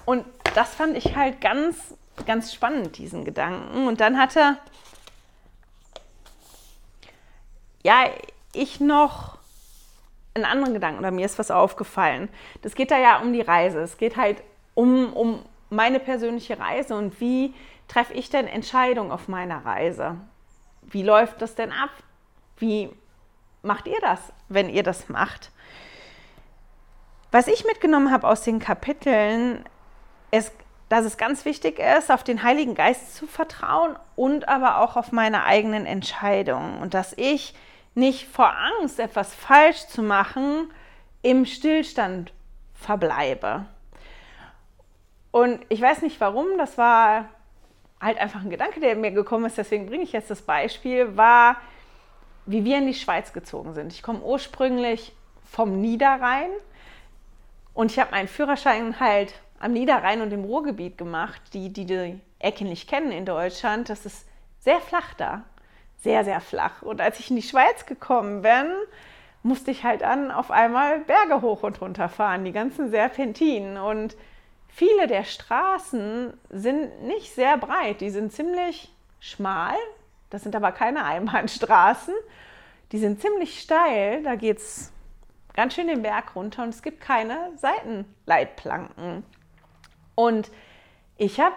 Und 0.05 0.23
das 0.53 0.75
fand 0.75 0.95
ich 0.95 1.15
halt 1.15 1.41
ganz, 1.41 1.95
ganz 2.27 2.53
spannend, 2.53 2.99
diesen 2.99 3.25
Gedanken. 3.25 3.87
Und 3.87 4.01
dann 4.01 4.19
hatte, 4.19 4.59
ja, 7.81 8.05
ich 8.53 8.79
noch 8.79 9.37
einen 10.33 10.45
anderen 10.45 10.73
Gedanken 10.73 10.99
oder 10.99 11.11
mir 11.11 11.25
ist 11.25 11.39
was 11.39 11.51
aufgefallen. 11.51 12.29
Das 12.61 12.75
geht 12.75 12.91
da 12.91 12.97
ja 12.97 13.19
um 13.19 13.33
die 13.33 13.41
Reise. 13.41 13.79
Es 13.81 13.97
geht 13.97 14.17
halt 14.17 14.43
um, 14.75 15.13
um 15.13 15.43
meine 15.69 15.99
persönliche 15.99 16.59
Reise 16.59 16.95
und 16.95 17.19
wie 17.19 17.53
treffe 17.87 18.13
ich 18.13 18.29
denn 18.29 18.47
Entscheidungen 18.47 19.11
auf 19.11 19.27
meiner 19.27 19.65
Reise? 19.65 20.15
Wie 20.83 21.03
läuft 21.03 21.41
das 21.41 21.55
denn 21.55 21.71
ab? 21.71 21.89
Wie 22.57 22.89
macht 23.61 23.87
ihr 23.87 23.99
das, 24.01 24.19
wenn 24.49 24.69
ihr 24.69 24.83
das 24.83 25.09
macht? 25.09 25.51
Was 27.31 27.47
ich 27.47 27.65
mitgenommen 27.65 28.11
habe 28.11 28.27
aus 28.27 28.41
den 28.41 28.59
Kapiteln, 28.59 29.65
ist, 30.31 30.53
dass 30.89 31.05
es 31.05 31.17
ganz 31.17 31.45
wichtig 31.45 31.79
ist, 31.79 32.11
auf 32.11 32.23
den 32.23 32.43
Heiligen 32.43 32.75
Geist 32.75 33.15
zu 33.15 33.27
vertrauen 33.27 33.95
und 34.15 34.47
aber 34.47 34.79
auch 34.79 34.95
auf 34.95 35.11
meine 35.11 35.43
eigenen 35.43 35.85
Entscheidungen 35.85 36.81
und 36.81 36.93
dass 36.93 37.13
ich 37.17 37.53
nicht 37.97 38.27
vor 38.27 38.53
Angst, 38.55 38.99
etwas 38.99 39.33
falsch 39.33 39.87
zu 39.87 40.03
machen, 40.03 40.71
im 41.23 41.45
Stillstand 41.45 42.31
verbleibe. 42.75 43.65
Und 45.31 45.59
ich 45.69 45.81
weiß 45.81 46.03
nicht 46.03 46.21
warum, 46.21 46.45
das 46.57 46.77
war 46.77 47.29
halt 47.99 48.19
einfach 48.19 48.41
ein 48.41 48.51
Gedanke, 48.51 48.79
der 48.79 48.95
mir 48.95 49.11
gekommen 49.11 49.45
ist, 49.45 49.57
deswegen 49.57 49.87
bringe 49.87 50.03
ich 50.03 50.11
jetzt 50.11 50.29
das 50.29 50.43
Beispiel, 50.43 51.17
war, 51.17 51.57
wie 52.45 52.63
wir 52.63 52.77
in 52.77 52.85
die 52.85 52.93
Schweiz 52.93 53.33
gezogen 53.33 53.73
sind. 53.73 53.91
Ich 53.91 54.03
komme 54.03 54.21
ursprünglich 54.21 55.13
vom 55.43 55.81
Niederrhein 55.81 56.51
und 57.73 57.91
ich 57.91 57.99
habe 57.99 58.11
meinen 58.11 58.27
Führerschein 58.27 58.99
halt 58.99 59.33
am 59.59 59.73
Niederrhein 59.73 60.21
und 60.21 60.31
im 60.31 60.43
Ruhrgebiet 60.43 60.99
gemacht. 60.99 61.41
Die, 61.53 61.73
die 61.73 61.85
die 61.85 62.21
Ecke 62.37 62.63
nicht 62.63 62.87
kennen 62.87 63.11
in 63.11 63.25
Deutschland, 63.25 63.89
das 63.89 64.05
ist 64.05 64.27
sehr 64.59 64.79
flach 64.81 65.15
da 65.15 65.43
sehr, 65.97 66.23
sehr 66.23 66.41
flach. 66.41 66.81
Und 66.81 67.01
als 67.01 67.19
ich 67.19 67.29
in 67.29 67.35
die 67.35 67.41
Schweiz 67.41 67.85
gekommen 67.85 68.41
bin, 68.41 68.71
musste 69.43 69.71
ich 69.71 69.83
halt 69.83 70.01
dann 70.01 70.31
auf 70.31 70.51
einmal 70.51 70.99
Berge 70.99 71.41
hoch 71.41 71.63
und 71.63 71.81
runter 71.81 72.09
fahren, 72.09 72.45
die 72.45 72.51
ganzen 72.51 72.89
Serpentinen. 72.89 73.77
Und 73.77 74.15
viele 74.67 75.07
der 75.07 75.23
Straßen 75.23 76.33
sind 76.49 77.03
nicht 77.03 77.33
sehr 77.33 77.57
breit, 77.57 78.01
die 78.01 78.09
sind 78.09 78.31
ziemlich 78.31 78.93
schmal. 79.19 79.75
Das 80.29 80.43
sind 80.43 80.55
aber 80.55 80.71
keine 80.71 81.05
Einbahnstraßen. 81.05 82.13
Die 82.91 82.99
sind 82.99 83.21
ziemlich 83.21 83.59
steil, 83.59 84.23
da 84.23 84.35
geht 84.35 84.59
es 84.59 84.93
ganz 85.53 85.73
schön 85.73 85.87
den 85.87 86.03
Berg 86.03 86.35
runter 86.35 86.63
und 86.63 86.69
es 86.69 86.81
gibt 86.81 87.01
keine 87.01 87.51
Seitenleitplanken. 87.57 89.25
Und 90.15 90.49
ich 91.17 91.39
habe 91.39 91.55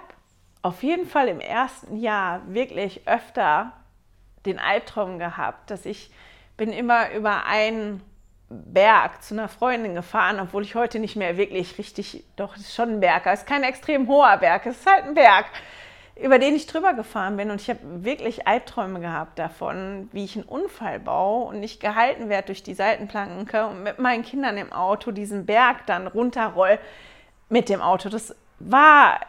auf 0.62 0.82
jeden 0.82 1.06
Fall 1.06 1.28
im 1.28 1.40
ersten 1.40 1.96
Jahr 1.96 2.42
wirklich 2.52 3.06
öfter 3.06 3.72
den 4.46 4.58
Albtraum 4.58 5.18
gehabt, 5.18 5.70
dass 5.70 5.86
ich 5.86 6.10
bin 6.56 6.72
immer 6.72 7.10
über 7.12 7.46
einen 7.46 8.02
Berg 8.48 9.22
zu 9.22 9.34
einer 9.34 9.48
Freundin 9.48 9.94
gefahren, 9.94 10.40
obwohl 10.40 10.62
ich 10.62 10.74
heute 10.74 10.98
nicht 10.98 11.16
mehr 11.16 11.36
wirklich 11.36 11.78
richtig, 11.78 12.24
doch, 12.36 12.56
es 12.56 12.62
ist 12.62 12.74
schon 12.74 12.94
ein 12.94 13.00
Berg, 13.00 13.24
es 13.26 13.40
ist 13.40 13.46
kein 13.46 13.62
extrem 13.62 14.08
hoher 14.08 14.36
Berg, 14.38 14.66
es 14.66 14.78
ist 14.78 14.90
halt 14.90 15.04
ein 15.04 15.14
Berg, 15.14 15.46
über 16.16 16.38
den 16.38 16.54
ich 16.54 16.66
drüber 16.66 16.92
gefahren 16.92 17.36
bin 17.36 17.50
und 17.50 17.60
ich 17.60 17.70
habe 17.70 17.78
wirklich 18.04 18.46
Albträume 18.46 19.00
gehabt 19.00 19.38
davon, 19.38 20.08
wie 20.12 20.24
ich 20.24 20.36
einen 20.36 20.44
Unfall 20.44 20.98
baue 20.98 21.46
und 21.46 21.60
nicht 21.60 21.80
gehalten 21.80 22.28
werde 22.28 22.46
durch 22.46 22.62
die 22.62 22.74
Seitenplanke 22.74 23.66
und 23.66 23.84
mit 23.84 23.98
meinen 23.98 24.24
Kindern 24.24 24.58
im 24.58 24.72
Auto 24.72 25.12
diesen 25.12 25.46
Berg 25.46 25.86
dann 25.86 26.08
runterroll 26.08 26.78
mit 27.48 27.68
dem 27.68 27.80
Auto. 27.80 28.08
Das 28.08 28.34
war 28.58 29.20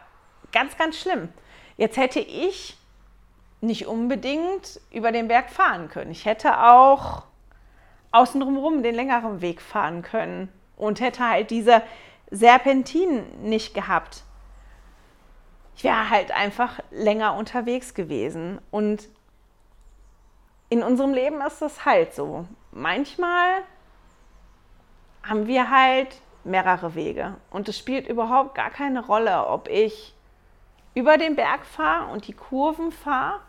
ganz, 0.52 0.76
ganz 0.76 1.00
schlimm. 1.00 1.28
Jetzt 1.76 1.96
hätte 1.96 2.20
ich 2.20 2.76
nicht 3.62 3.86
unbedingt 3.86 4.80
über 4.90 5.12
den 5.12 5.28
Berg 5.28 5.48
fahren 5.48 5.88
können. 5.88 6.10
Ich 6.10 6.26
hätte 6.26 6.62
auch 6.64 7.22
außen 8.10 8.40
drumherum 8.40 8.82
den 8.82 8.94
längeren 8.94 9.40
Weg 9.40 9.62
fahren 9.62 10.02
können 10.02 10.52
und 10.76 11.00
hätte 11.00 11.26
halt 11.26 11.50
diese 11.50 11.82
Serpentin 12.30 13.24
nicht 13.48 13.72
gehabt. 13.72 14.24
Ich 15.76 15.84
wäre 15.84 16.10
halt 16.10 16.32
einfach 16.32 16.80
länger 16.90 17.34
unterwegs 17.34 17.94
gewesen. 17.94 18.60
Und 18.70 19.08
in 20.68 20.82
unserem 20.82 21.14
Leben 21.14 21.40
ist 21.40 21.62
das 21.62 21.84
halt 21.84 22.14
so. 22.14 22.46
Manchmal 22.72 23.62
haben 25.22 25.46
wir 25.46 25.70
halt 25.70 26.20
mehrere 26.42 26.96
Wege. 26.96 27.36
Und 27.50 27.68
es 27.68 27.78
spielt 27.78 28.08
überhaupt 28.08 28.56
gar 28.56 28.70
keine 28.70 29.06
Rolle, 29.06 29.46
ob 29.46 29.68
ich 29.68 30.14
über 30.94 31.16
den 31.16 31.36
Berg 31.36 31.64
fahre 31.64 32.12
und 32.12 32.26
die 32.26 32.32
Kurven 32.32 32.90
fahre 32.90 33.40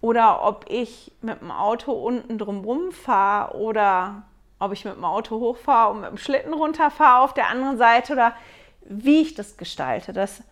oder 0.00 0.44
ob 0.44 0.64
ich 0.68 1.12
mit 1.20 1.40
dem 1.40 1.50
Auto 1.50 1.92
unten 1.92 2.38
drumherum 2.38 2.92
fahre 2.92 3.56
oder 3.56 4.22
ob 4.58 4.72
ich 4.72 4.84
mit 4.84 4.94
dem 4.94 5.04
Auto 5.04 5.38
hochfahre 5.38 5.92
und 5.92 6.00
mit 6.00 6.10
dem 6.10 6.18
Schlitten 6.18 6.52
runterfahre 6.52 7.22
auf 7.22 7.34
der 7.34 7.48
anderen 7.48 7.78
Seite 7.78 8.12
oder 8.12 8.34
wie 8.82 9.22
ich 9.22 9.34
das 9.34 9.56
gestalte, 9.56 10.12
das 10.12 10.42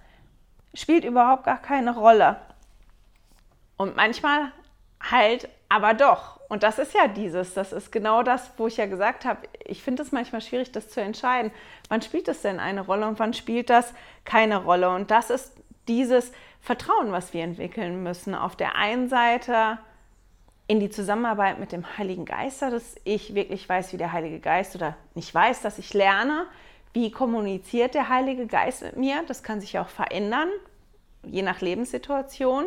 spielt 0.75 1.05
überhaupt 1.05 1.45
gar 1.45 1.61
keine 1.61 1.95
Rolle. 1.95 2.37
Und 3.77 3.97
manchmal 3.97 4.53
halt 5.01 5.49
aber 5.69 5.95
doch. 5.95 6.41
Und 6.49 6.63
das 6.63 6.79
ist 6.79 6.95
ja 6.95 7.09
dieses, 7.09 7.55
das 7.55 7.73
ist 7.73 7.93
genau 7.93 8.23
das, 8.23 8.51
wo 8.57 8.67
ich 8.67 8.79
ja 8.79 8.87
gesagt 8.87 9.25
habe, 9.25 9.47
ich 9.65 9.83
finde 9.83 10.03
es 10.03 10.13
manchmal 10.13 10.41
schwierig, 10.41 10.73
das 10.73 10.89
zu 10.89 11.01
entscheiden. 11.01 11.53
Wann 11.89 12.01
spielt 12.01 12.27
das 12.27 12.41
denn 12.43 12.59
eine 12.59 12.81
Rolle 12.81 13.07
und 13.07 13.19
wann 13.19 13.35
spielt 13.35 13.69
das 13.69 13.93
keine 14.25 14.65
Rolle? 14.65 14.89
Und 14.89 15.11
das 15.11 15.31
ist 15.31 15.53
dieses, 15.87 16.33
Vertrauen, 16.61 17.13
was 17.13 17.33
wir 17.33 17.45
entwickeln 17.45 18.03
müssen. 18.03 18.35
Auf 18.35 18.57
der 18.57 18.77
einen 18.77 19.09
Seite 19.09 19.79
in 20.67 20.81
die 20.81 20.91
Zusammenarbeit 20.91 21.59
mit 21.59 21.73
dem 21.73 21.97
Heiligen 21.97 22.27
Geist, 22.27 22.61
dass 22.61 22.97
ich 23.05 23.35
wirklich 23.35 23.67
weiß, 23.69 23.93
wie 23.93 23.97
der 23.97 24.13
Heilige 24.13 24.39
Geist 24.39 24.77
oder 24.77 24.97
nicht 25.15 25.35
weiß, 25.35 25.63
dass 25.63 25.79
ich 25.79 25.95
lerne, 25.95 26.47
wie 26.93 27.11
kommuniziert 27.11 27.95
der 27.95 28.09
Heilige 28.09 28.47
Geist 28.47 28.83
mit 28.83 28.97
mir. 28.97 29.23
Das 29.27 29.43
kann 29.43 29.61
sich 29.61 29.79
auch 29.79 29.89
verändern, 29.89 30.49
je 31.25 31.43
nach 31.43 31.61
Lebenssituation. 31.61 32.67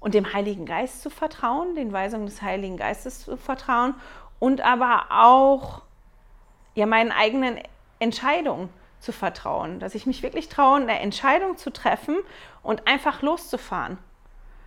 Und 0.00 0.14
dem 0.14 0.32
Heiligen 0.32 0.64
Geist 0.64 1.02
zu 1.02 1.10
vertrauen, 1.10 1.74
den 1.74 1.92
Weisungen 1.92 2.26
des 2.26 2.40
Heiligen 2.40 2.76
Geistes 2.76 3.24
zu 3.24 3.36
vertrauen 3.36 3.94
und 4.38 4.60
aber 4.60 5.06
auch 5.10 5.82
ja, 6.76 6.86
meinen 6.86 7.10
eigenen 7.10 7.58
Entscheidungen 7.98 8.68
zu 9.00 9.12
vertrauen, 9.12 9.78
dass 9.80 9.94
ich 9.94 10.06
mich 10.06 10.22
wirklich 10.22 10.48
traue, 10.48 10.80
eine 10.80 11.00
Entscheidung 11.00 11.56
zu 11.56 11.70
treffen 11.70 12.16
und 12.62 12.86
einfach 12.86 13.22
loszufahren. 13.22 13.98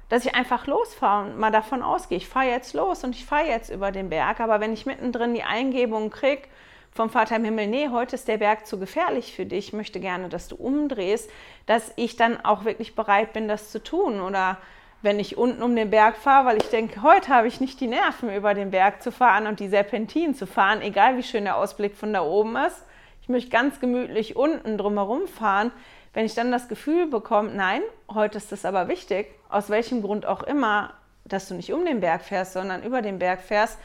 Dass 0.10 0.26
ich 0.26 0.36
einfach 0.36 0.68
losfahre 0.68 1.26
und 1.26 1.40
mal 1.40 1.52
davon 1.52 1.82
ausgehe, 1.82 2.18
ich 2.18 2.28
fahre 2.28 2.48
jetzt 2.48 2.74
los 2.74 3.04
und 3.04 3.16
ich 3.16 3.26
fahre 3.26 3.48
jetzt 3.48 3.70
über 3.70 3.92
den 3.92 4.10
Berg, 4.10 4.40
aber 4.40 4.60
wenn 4.60 4.74
ich 4.74 4.86
mittendrin 4.86 5.34
die 5.34 5.44
Eingebung 5.44 6.10
kriege 6.10 6.44
vom 6.92 7.10
Vater 7.10 7.38
im 7.38 7.46
Himmel, 7.46 7.68
nee, 7.68 7.88
heute 7.90 8.16
ist 8.16 8.28
der 8.28 8.38
Berg 8.38 8.68
zu 8.68 8.78
gefährlich 8.78 9.34
für 9.34 9.46
dich, 9.46 9.68
ich 9.68 9.74
möchte 9.74 10.02
gerne, 10.02 10.28
dass 10.28 10.50
du 10.50 10.56
umdrehst, 10.58 11.30
dass 11.66 11.94
ich 11.96 12.18
dann 12.18 12.44
auch 12.44 12.66
wirklich 12.66 12.96
bereit 12.96 13.32
bin, 13.32 13.48
das 13.48 13.72
zu 13.72 13.82
tun. 13.82 14.20
Oder 14.20 14.58
wenn 15.02 15.20
ich 15.20 15.38
unten 15.38 15.64
um 15.64 15.76
den 15.76 15.90
Berg 15.90 16.18
fahre, 16.18 16.48
weil 16.48 16.58
ich 16.58 16.70
denke, 16.70 17.02
heute 17.02 17.30
habe 17.30 17.48
ich 17.48 17.62
nicht 17.62 17.80
die 17.80 17.88
Nerven, 17.88 18.34
über 18.34 18.54
den 18.54 18.72
Berg 18.72 19.02
zu 19.02 19.12
fahren 19.12 19.48
und 19.48 19.62
die 19.62 19.70
Serpentinen 19.70 20.36
zu 20.36 20.46
fahren, 20.46 20.82
egal 20.82 21.16
wie 21.18 21.24
schön 21.24 21.46
der 21.46 21.56
Ausblick 21.58 21.96
von 21.96 22.14
da 22.14 22.22
oben 22.22 22.58
ist, 22.58 22.84
ich 23.32 23.46
möchte 23.46 23.50
ganz 23.52 23.80
gemütlich 23.80 24.36
unten 24.36 24.78
drumherum 24.78 25.26
fahren, 25.26 25.72
wenn 26.14 26.26
ich 26.26 26.34
dann 26.34 26.52
das 26.52 26.68
Gefühl 26.68 27.08
bekomme, 27.08 27.52
nein, 27.54 27.82
heute 28.14 28.40
ist 28.40 28.52
es 28.52 28.66
aber 28.66 28.90
wichtig, 28.90 29.28
aus 29.48 29.70
welchem 29.70 30.02
Grund 30.02 30.26
auch 30.26 30.44
immer, 30.44 30.94
dass 31.24 31.48
du 31.48 31.54
nicht 31.54 31.72
um 31.72 31.86
den 31.86 32.02
Berg 32.02 32.24
fährst, 32.24 32.52
sondern 32.52 32.84
über 32.84 33.02
den 33.02 33.20
Berg 33.20 33.40
fährst, 33.40 33.80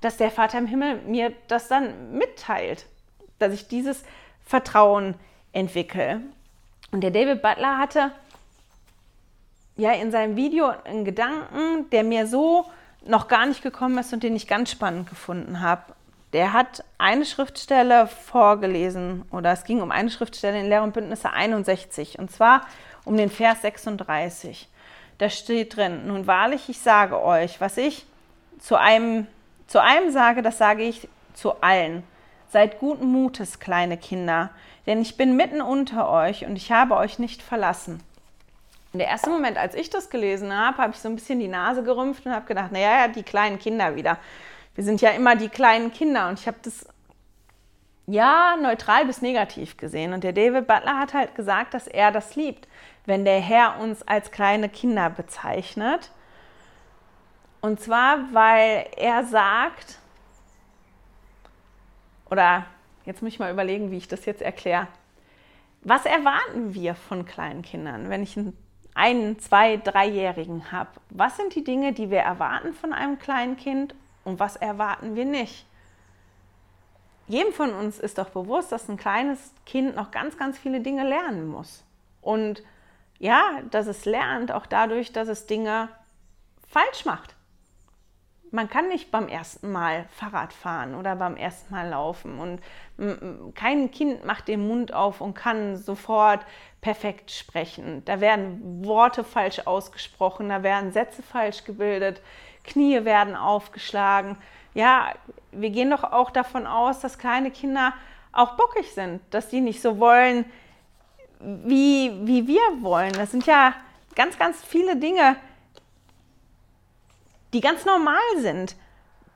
dass 0.00 0.16
der 0.16 0.30
Vater 0.30 0.56
im 0.56 0.66
Himmel 0.66 1.02
mir 1.02 1.34
das 1.46 1.68
dann 1.68 2.12
mitteilt, 2.16 2.86
dass 3.38 3.52
ich 3.52 3.68
dieses 3.68 4.02
Vertrauen 4.46 5.14
entwickle. 5.52 6.22
Und 6.90 7.02
der 7.02 7.10
David 7.10 7.42
Butler 7.42 7.76
hatte 7.76 8.12
ja 9.76 9.92
in 9.92 10.10
seinem 10.10 10.36
Video 10.36 10.72
einen 10.84 11.04
Gedanken, 11.04 11.90
der 11.90 12.02
mir 12.02 12.26
so 12.26 12.64
noch 13.04 13.28
gar 13.28 13.44
nicht 13.44 13.60
gekommen 13.60 13.98
ist 13.98 14.14
und 14.14 14.22
den 14.22 14.34
ich 14.34 14.46
ganz 14.46 14.70
spannend 14.70 15.10
gefunden 15.10 15.60
habe 15.60 15.94
der 16.34 16.52
hat 16.52 16.82
eine 16.98 17.24
Schriftstelle 17.24 18.08
vorgelesen 18.08 19.24
oder 19.30 19.52
es 19.52 19.62
ging 19.62 19.80
um 19.80 19.92
eine 19.92 20.10
Schriftstelle 20.10 20.58
in 20.58 20.68
Lehr 20.68 20.82
und 20.82 20.92
Bündnisse 20.92 21.32
61 21.32 22.18
und 22.18 22.30
zwar 22.30 22.66
um 23.04 23.16
den 23.16 23.30
Vers 23.30 23.62
36. 23.62 24.68
Da 25.18 25.30
steht 25.30 25.76
drin, 25.76 26.08
nun 26.08 26.26
wahrlich, 26.26 26.68
ich 26.68 26.80
sage 26.80 27.22
euch, 27.22 27.60
was 27.60 27.76
ich 27.76 28.04
zu 28.58 28.74
einem, 28.74 29.28
zu 29.68 29.80
einem 29.80 30.10
sage, 30.10 30.42
das 30.42 30.58
sage 30.58 30.82
ich 30.82 31.08
zu 31.34 31.62
allen. 31.62 32.02
Seid 32.48 32.80
guten 32.80 33.06
Mutes, 33.06 33.60
kleine 33.60 33.96
Kinder, 33.96 34.50
denn 34.88 35.00
ich 35.00 35.16
bin 35.16 35.36
mitten 35.36 35.60
unter 35.60 36.10
euch 36.10 36.46
und 36.46 36.56
ich 36.56 36.72
habe 36.72 36.96
euch 36.96 37.20
nicht 37.20 37.42
verlassen. 37.42 38.02
Und 38.92 38.98
der 38.98 39.08
erste 39.08 39.30
Moment, 39.30 39.56
als 39.56 39.76
ich 39.76 39.88
das 39.88 40.10
gelesen 40.10 40.52
habe, 40.52 40.78
habe 40.78 40.94
ich 40.94 40.98
so 40.98 41.08
ein 41.08 41.14
bisschen 41.14 41.38
die 41.38 41.48
Nase 41.48 41.84
gerümpft 41.84 42.26
und 42.26 42.32
habe 42.32 42.46
gedacht, 42.46 42.72
naja, 42.72 43.06
die 43.06 43.22
kleinen 43.22 43.60
Kinder 43.60 43.94
wieder 43.94 44.18
wir 44.74 44.84
sind 44.84 45.00
ja 45.00 45.10
immer 45.10 45.36
die 45.36 45.48
kleinen 45.48 45.92
Kinder 45.92 46.28
und 46.28 46.40
ich 46.40 46.46
habe 46.46 46.58
das 46.62 46.86
ja 48.06 48.56
neutral 48.60 49.06
bis 49.06 49.22
negativ 49.22 49.76
gesehen. 49.76 50.12
Und 50.12 50.24
der 50.24 50.32
David 50.32 50.66
Butler 50.66 50.98
hat 50.98 51.14
halt 51.14 51.34
gesagt, 51.34 51.74
dass 51.74 51.86
er 51.86 52.10
das 52.10 52.36
liebt, 52.36 52.68
wenn 53.06 53.24
der 53.24 53.40
Herr 53.40 53.78
uns 53.80 54.02
als 54.06 54.30
kleine 54.30 54.68
Kinder 54.68 55.10
bezeichnet. 55.10 56.10
Und 57.60 57.80
zwar, 57.80 58.32
weil 58.32 58.86
er 58.96 59.24
sagt, 59.24 59.98
oder 62.30 62.66
jetzt 63.04 63.22
muss 63.22 63.32
ich 63.32 63.38
mal 63.38 63.52
überlegen, 63.52 63.90
wie 63.90 63.96
ich 63.96 64.08
das 64.08 64.26
jetzt 64.26 64.42
erkläre. 64.42 64.88
Was 65.82 66.04
erwarten 66.06 66.74
wir 66.74 66.94
von 66.94 67.26
kleinen 67.26 67.62
Kindern, 67.62 68.08
wenn 68.08 68.22
ich 68.22 68.36
einen, 68.36 68.56
einen 68.94 69.38
zwei, 69.38 69.76
dreijährigen 69.76 70.72
habe? 70.72 70.90
Was 71.10 71.36
sind 71.36 71.54
die 71.54 71.64
Dinge, 71.64 71.92
die 71.92 72.10
wir 72.10 72.20
erwarten 72.20 72.72
von 72.74 72.92
einem 72.92 73.18
kleinen 73.18 73.56
Kind 73.56 73.94
und 74.24 74.40
was 74.40 74.56
erwarten 74.56 75.14
wir 75.14 75.24
nicht? 75.24 75.66
Jedem 77.26 77.52
von 77.52 77.72
uns 77.72 77.98
ist 77.98 78.18
doch 78.18 78.30
bewusst, 78.30 78.70
dass 78.72 78.88
ein 78.88 78.96
kleines 78.96 79.52
Kind 79.64 79.96
noch 79.96 80.10
ganz, 80.10 80.36
ganz 80.36 80.58
viele 80.58 80.80
Dinge 80.80 81.08
lernen 81.08 81.46
muss. 81.46 81.84
Und 82.20 82.62
ja, 83.18 83.62
dass 83.70 83.86
es 83.86 84.04
lernt 84.04 84.52
auch 84.52 84.66
dadurch, 84.66 85.12
dass 85.12 85.28
es 85.28 85.46
Dinge 85.46 85.88
falsch 86.68 87.04
macht. 87.04 87.34
Man 88.50 88.68
kann 88.68 88.88
nicht 88.88 89.10
beim 89.10 89.26
ersten 89.26 89.72
Mal 89.72 90.04
Fahrrad 90.10 90.52
fahren 90.52 90.94
oder 90.94 91.16
beim 91.16 91.36
ersten 91.36 91.74
Mal 91.74 91.88
laufen. 91.88 92.38
Und 92.38 93.54
kein 93.54 93.90
Kind 93.90 94.24
macht 94.24 94.46
den 94.46 94.68
Mund 94.68 94.92
auf 94.92 95.20
und 95.20 95.34
kann 95.34 95.76
sofort 95.76 96.44
perfekt 96.80 97.30
sprechen. 97.32 98.04
Da 98.04 98.20
werden 98.20 98.84
Worte 98.84 99.24
falsch 99.24 99.62
ausgesprochen, 99.64 100.50
da 100.50 100.62
werden 100.62 100.92
Sätze 100.92 101.22
falsch 101.22 101.64
gebildet. 101.64 102.20
Knie 102.64 103.04
werden 103.04 103.36
aufgeschlagen. 103.36 104.36
Ja, 104.74 105.12
wir 105.52 105.70
gehen 105.70 105.90
doch 105.90 106.02
auch 106.02 106.30
davon 106.30 106.66
aus, 106.66 107.00
dass 107.00 107.18
kleine 107.18 107.50
Kinder 107.50 107.92
auch 108.32 108.56
bockig 108.56 108.92
sind, 108.92 109.22
dass 109.30 109.50
sie 109.50 109.60
nicht 109.60 109.80
so 109.80 109.98
wollen, 109.98 110.44
wie, 111.38 112.12
wie 112.26 112.46
wir 112.46 112.82
wollen. 112.82 113.12
Das 113.12 113.30
sind 113.30 113.46
ja 113.46 113.74
ganz, 114.16 114.38
ganz 114.38 114.62
viele 114.62 114.96
Dinge, 114.96 115.36
die 117.52 117.60
ganz 117.60 117.84
normal 117.84 118.16
sind 118.38 118.74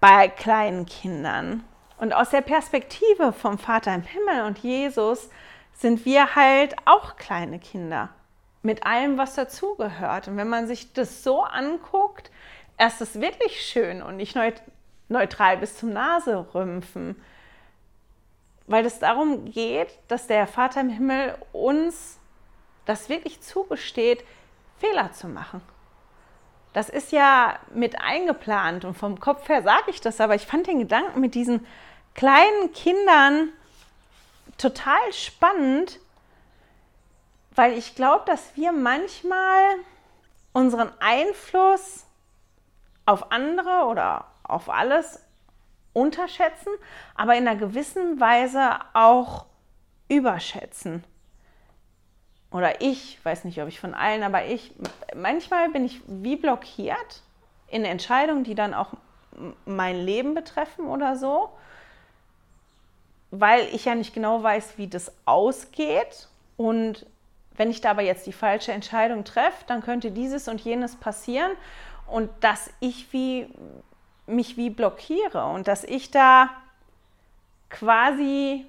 bei 0.01 0.29
kleinen 0.29 0.87
Kindern. 0.87 1.65
Und 1.99 2.13
aus 2.13 2.31
der 2.31 2.41
Perspektive 2.41 3.33
vom 3.33 3.59
Vater 3.59 3.95
im 3.95 4.03
Himmel 4.03 4.45
und 4.45 4.59
Jesus 4.59 5.29
sind 5.73 6.05
wir 6.05 6.35
halt 6.35 6.75
auch 6.85 7.17
kleine 7.17 7.59
Kinder 7.59 8.11
mit 8.63 8.85
allem, 8.85 9.19
was 9.19 9.35
dazugehört. 9.35 10.29
Und 10.29 10.37
wenn 10.37 10.49
man 10.49 10.67
sich 10.67 10.93
das 10.93 11.23
so 11.23 11.43
anguckt, 11.43 12.31
ist 12.87 13.01
es 13.01 13.21
wirklich 13.21 13.61
schön 13.61 14.03
und 14.03 14.17
nicht 14.17 14.37
neutral 15.09 15.57
bis 15.59 15.77
zum 15.77 15.93
Naserümpfen. 15.93 17.21
weil 18.67 18.85
es 18.85 18.99
darum 18.99 19.47
geht, 19.47 19.89
dass 20.09 20.27
der 20.27 20.47
Vater 20.47 20.83
im 20.83 20.91
Himmel 20.91 21.35
uns 21.53 22.19
das 22.85 23.09
wirklich 23.09 23.41
zugesteht, 23.41 24.23
Fehler 24.79 25.13
zu 25.13 25.27
machen. 25.27 25.63
Das 26.75 26.91
ist 26.91 27.11
ja 27.13 27.59
mit 27.73 27.99
eingeplant 28.01 28.85
und 28.85 28.95
vom 28.95 29.21
Kopf 29.21 29.49
her 29.49 29.63
sage 29.63 29.91
ich 29.91 30.01
das, 30.03 30.21
aber 30.21 30.35
ich 30.35 30.47
fand 30.47 30.67
den 30.67 30.81
Gedanken 30.81 31.21
mit 31.21 31.35
diesen 31.35 31.67
kleinen 32.15 32.73
Kindern 32.75 33.49
total 34.59 35.13
spannend, 35.13 35.99
weil 37.53 37.73
ich 37.73 37.95
glaube, 37.95 38.25
dass 38.27 38.55
wir 38.55 38.73
manchmal 38.73 39.63
unseren 40.53 40.93
Einfluss 41.01 42.05
auf 43.09 43.33
andere 43.33 43.87
oder 43.87 44.27
auf 44.43 44.69
alles 44.69 45.25
unterschätzen, 45.95 46.69
aber 47.15 47.37
in 47.37 47.49
einer 47.49 47.59
gewissen 47.59 48.21
Weise 48.21 48.73
auch 48.93 49.47
überschätzen. 50.09 51.03
Oder 52.51 52.83
ich, 52.83 53.19
weiß 53.25 53.45
nicht, 53.45 53.63
ob 53.63 53.69
ich 53.69 53.81
von 53.81 53.95
allen, 53.95 54.23
aber 54.23 54.45
ich, 54.45 54.75
manchmal 55.17 55.71
bin 55.71 55.87
ich 55.87 56.03
wie 56.07 56.37
blockiert 56.37 57.23
in 57.69 57.87
Entscheidungen, 57.87 58.45
die 58.45 58.55
dann 58.55 58.75
auch 58.75 58.93
mein 59.65 59.97
Leben 60.05 60.35
betreffen 60.35 60.87
oder 60.87 61.17
so, 61.17 61.49
weil 63.31 63.69
ich 63.73 63.87
ja 63.87 63.95
nicht 63.95 64.13
genau 64.13 64.43
weiß, 64.43 64.77
wie 64.77 64.87
das 64.87 65.13
ausgeht. 65.25 66.29
Und 66.59 67.07
wenn 67.57 67.71
ich 67.71 67.81
da 67.81 67.93
aber 67.93 68.03
jetzt 68.03 68.27
die 68.27 68.33
falsche 68.35 68.73
Entscheidung 68.73 69.25
treffe, 69.25 69.65
dann 69.67 69.81
könnte 69.81 70.11
dieses 70.11 70.47
und 70.47 70.61
jenes 70.61 70.97
passieren 70.97 71.53
und 72.11 72.31
dass 72.41 72.71
ich 72.81 73.13
wie 73.13 73.49
mich 74.27 74.57
wie 74.57 74.71
blockiere 74.71 75.45
und 75.47 75.69
dass 75.69 75.85
ich 75.85 76.11
da 76.11 76.51
quasi, 77.71 78.67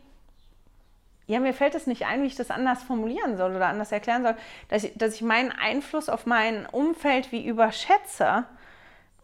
ja, 1.28 1.40
mir 1.40 1.54
fällt 1.54 1.76
es 1.76 1.88
nicht 1.88 2.06
ein, 2.06 2.22
wie 2.24 2.28
ich 2.28 2.36
das 2.36 2.52
anders 2.52 2.84
formulieren 2.84 3.38
soll 3.38 3.56
oder 3.56 3.68
anders 3.68 3.92
erklären 3.92 4.24
soll, 4.24 4.36
dass 4.70 4.84
ich, 4.84 4.94
dass 4.96 5.16
ich 5.16 5.22
meinen 5.22 5.52
Einfluss 5.52 6.10
auf 6.10 6.26
mein 6.26 6.66
Umfeld 6.66 7.32
wie 7.32 7.46
überschätze, 7.46 8.46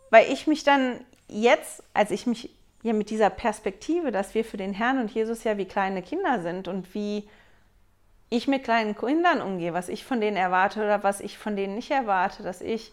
weil 0.09 0.31
ich 0.31 0.47
mich 0.47 0.63
dann 0.63 0.99
jetzt, 1.27 1.83
als 1.93 2.11
ich 2.11 2.27
mich 2.27 2.49
ja 2.83 2.93
mit 2.93 3.09
dieser 3.09 3.29
Perspektive, 3.29 4.11
dass 4.11 4.35
wir 4.35 4.45
für 4.45 4.57
den 4.57 4.73
Herrn 4.73 4.99
und 4.99 5.11
Jesus 5.11 5.43
ja 5.43 5.57
wie 5.57 5.65
kleine 5.65 6.01
Kinder 6.01 6.41
sind 6.41 6.67
und 6.67 6.93
wie 6.93 7.27
ich 8.29 8.47
mit 8.47 8.63
kleinen 8.63 8.95
Kindern 8.95 9.41
umgehe, 9.41 9.73
was 9.73 9.89
ich 9.89 10.03
von 10.03 10.21
denen 10.21 10.37
erwarte 10.37 10.79
oder 10.79 11.03
was 11.03 11.19
ich 11.19 11.37
von 11.37 11.55
denen 11.55 11.75
nicht 11.75 11.91
erwarte, 11.91 12.43
dass 12.43 12.61
ich 12.61 12.91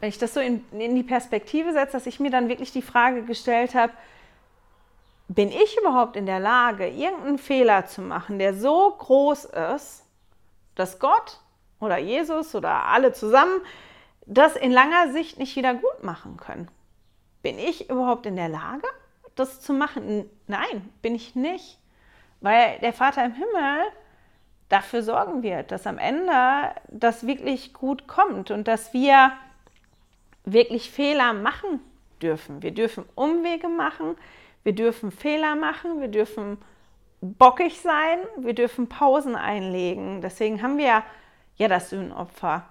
wenn 0.00 0.08
ich 0.08 0.18
das 0.18 0.34
so 0.34 0.40
in, 0.40 0.64
in 0.72 0.94
die 0.94 1.02
Perspektive 1.02 1.72
setze, 1.72 1.92
dass 1.92 2.06
ich 2.06 2.20
mir 2.20 2.30
dann 2.30 2.48
wirklich 2.48 2.72
die 2.72 2.82
Frage 2.82 3.22
gestellt 3.22 3.74
habe, 3.74 3.92
bin 5.28 5.50
ich 5.50 5.76
überhaupt 5.80 6.16
in 6.16 6.26
der 6.26 6.40
Lage, 6.40 6.86
irgendeinen 6.86 7.38
Fehler 7.38 7.86
zu 7.86 8.00
machen, 8.00 8.38
der 8.38 8.54
so 8.54 8.90
groß 8.90 9.46
ist, 9.74 10.04
dass 10.74 10.98
Gott 10.98 11.40
oder 11.80 11.98
Jesus 11.98 12.54
oder 12.54 12.86
alle 12.86 13.12
zusammen 13.12 13.60
das 14.26 14.56
in 14.56 14.70
langer 14.70 15.12
Sicht 15.12 15.38
nicht 15.38 15.56
wieder 15.56 15.74
gut 15.74 16.02
machen 16.02 16.36
können? 16.36 16.68
Bin 17.42 17.58
ich 17.58 17.90
überhaupt 17.90 18.26
in 18.26 18.36
der 18.36 18.48
Lage, 18.48 18.86
das 19.34 19.60
zu 19.60 19.72
machen? 19.72 20.28
Nein, 20.46 20.88
bin 21.02 21.14
ich 21.14 21.34
nicht. 21.34 21.78
Weil 22.40 22.78
der 22.80 22.92
Vater 22.92 23.24
im 23.24 23.32
Himmel 23.32 23.86
dafür 24.68 25.02
sorgen 25.02 25.42
wird, 25.42 25.70
dass 25.70 25.86
am 25.86 25.98
Ende 25.98 26.70
das 26.88 27.26
wirklich 27.26 27.72
gut 27.72 28.06
kommt 28.06 28.50
und 28.50 28.68
dass 28.68 28.92
wir 28.92 29.32
wirklich 30.46 30.90
Fehler 30.90 31.34
machen 31.34 31.80
dürfen. 32.22 32.62
Wir 32.62 32.72
dürfen 32.72 33.04
Umwege 33.14 33.68
machen, 33.68 34.16
wir 34.64 34.74
dürfen 34.74 35.10
Fehler 35.10 35.54
machen, 35.54 36.00
wir 36.00 36.08
dürfen 36.08 36.58
bockig 37.20 37.80
sein, 37.80 38.18
wir 38.38 38.54
dürfen 38.54 38.88
Pausen 38.88 39.36
einlegen. 39.36 40.22
Deswegen 40.22 40.62
haben 40.62 40.78
wir 40.78 41.02
ja 41.56 41.68
das 41.68 41.90
Sühnopfer. 41.90 42.64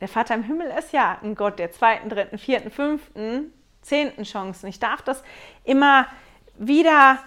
Der 0.00 0.08
Vater 0.08 0.34
im 0.34 0.42
Himmel 0.42 0.68
ist 0.78 0.92
ja 0.92 1.18
ein 1.22 1.34
Gott 1.34 1.58
der 1.58 1.72
zweiten, 1.72 2.08
dritten, 2.08 2.38
vierten, 2.38 2.70
fünften, 2.70 3.52
zehnten 3.82 4.22
Chancen. 4.22 4.68
Ich 4.68 4.78
darf 4.78 5.02
das 5.02 5.22
immer 5.64 6.06
wieder, 6.58 7.18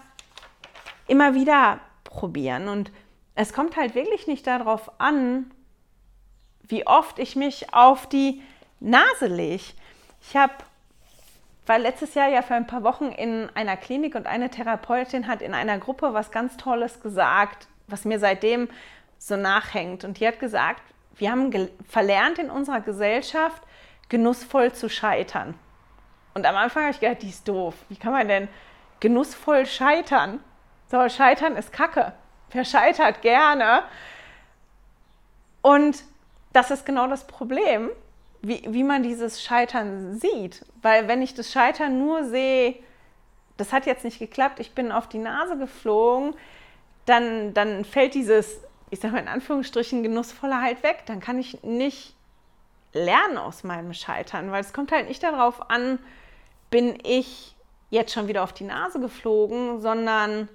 immer 1.08 1.36
wieder 1.36 1.80
probieren. 2.04 2.68
Und 2.68 2.92
es 3.36 3.54
kommt 3.54 3.78
halt 3.78 3.96
wirklich 3.96 4.28
nicht 4.28 4.48
darauf 4.48 5.00
an, 5.00 5.52
wie 6.64 6.88
oft 6.88 7.20
ich 7.20 7.36
mich 7.36 7.74
auf 7.74 8.08
die 8.08 8.42
naselig. 8.84 9.76
Ich 10.22 10.36
habe 10.36 10.54
war 11.66 11.80
letztes 11.80 12.14
Jahr 12.14 12.28
ja 12.28 12.42
für 12.42 12.56
ein 12.56 12.68
paar 12.68 12.84
Wochen 12.84 13.06
in 13.06 13.50
einer 13.56 13.78
Klinik 13.78 14.16
und 14.16 14.28
eine 14.28 14.50
Therapeutin 14.50 15.28
hat 15.28 15.42
in 15.42 15.54
einer 15.54 15.78
Gruppe 15.78 16.14
was 16.14 16.32
ganz 16.32 16.58
Tolles 16.58 17.00
gesagt, 17.00 17.68
was 17.88 18.04
mir 18.04 18.20
seitdem 18.20 18.68
so 19.18 19.38
nachhängt. 19.38 20.04
Und 20.04 20.20
die 20.20 20.28
hat 20.28 20.40
gesagt, 20.40 20.82
wir 21.16 21.32
haben 21.32 21.70
verlernt 21.88 22.40
in 22.40 22.50
unserer 22.50 22.82
Gesellschaft, 22.82 23.62
genussvoll 24.10 24.74
zu 24.74 24.90
scheitern. 24.90 25.54
Und 26.34 26.46
am 26.46 26.56
Anfang 26.56 26.84
habe 26.84 26.94
ich 26.94 27.00
gedacht, 27.00 27.22
die 27.22 27.30
ist 27.30 27.48
doof. 27.48 27.76
Wie 27.88 27.96
kann 27.96 28.12
man 28.12 28.28
denn 28.28 28.50
genussvoll 29.00 29.66
scheitern? 29.66 30.42
So, 30.92 31.08
scheitern 31.08 31.56
ist 31.56 31.72
Kacke. 31.72 32.12
Wer 32.52 32.66
scheitert 32.66 33.22
gerne? 33.22 33.84
Und 35.62 36.04
das 36.52 36.72
ist 36.72 36.86
genau 36.86 37.08
das 37.08 37.26
Problem 37.26 37.90
wie, 38.44 38.62
wie 38.68 38.84
man 38.84 39.02
dieses 39.02 39.42
Scheitern 39.42 40.20
sieht. 40.20 40.66
Weil 40.82 41.08
wenn 41.08 41.22
ich 41.22 41.34
das 41.34 41.52
Scheitern 41.52 41.98
nur 41.98 42.26
sehe, 42.26 42.76
das 43.58 43.72
hat 43.72 43.86
jetzt 43.86 44.04
nicht 44.04 44.20
geklappt, 44.20 44.60
ich 44.60 44.74
bin 44.76 44.92
auf 44.92 45.08
die 45.08 45.18
Nase 45.18 45.58
geflogen, 45.58 46.36
dann, 47.06 47.54
dann 47.54 47.86
fällt 47.86 48.14
dieses, 48.14 48.60
ich 48.90 49.00
sage 49.00 49.14
mal 49.14 49.22
in 49.22 49.28
Anführungsstrichen, 49.28 50.04
genussvolle 50.04 50.62
halt 50.62 50.84
weg. 50.84 51.04
Dann 51.06 51.22
kann 51.22 51.40
ich 51.40 51.64
nicht 51.64 52.16
lernen 52.92 53.38
aus 53.38 53.64
meinem 53.64 53.94
Scheitern, 53.94 54.52
weil 54.52 54.62
es 54.62 54.74
kommt 54.74 54.92
halt 54.92 55.08
nicht 55.08 55.24
darauf 55.24 55.72
an, 55.72 55.98
bin 56.70 56.98
ich 57.04 57.56
jetzt 57.90 58.14
schon 58.14 58.28
wieder 58.28 58.44
auf 58.44 58.54
die 58.54 58.66
Nase 58.66 59.00
geflogen, 59.00 59.82
sondern 59.82 60.50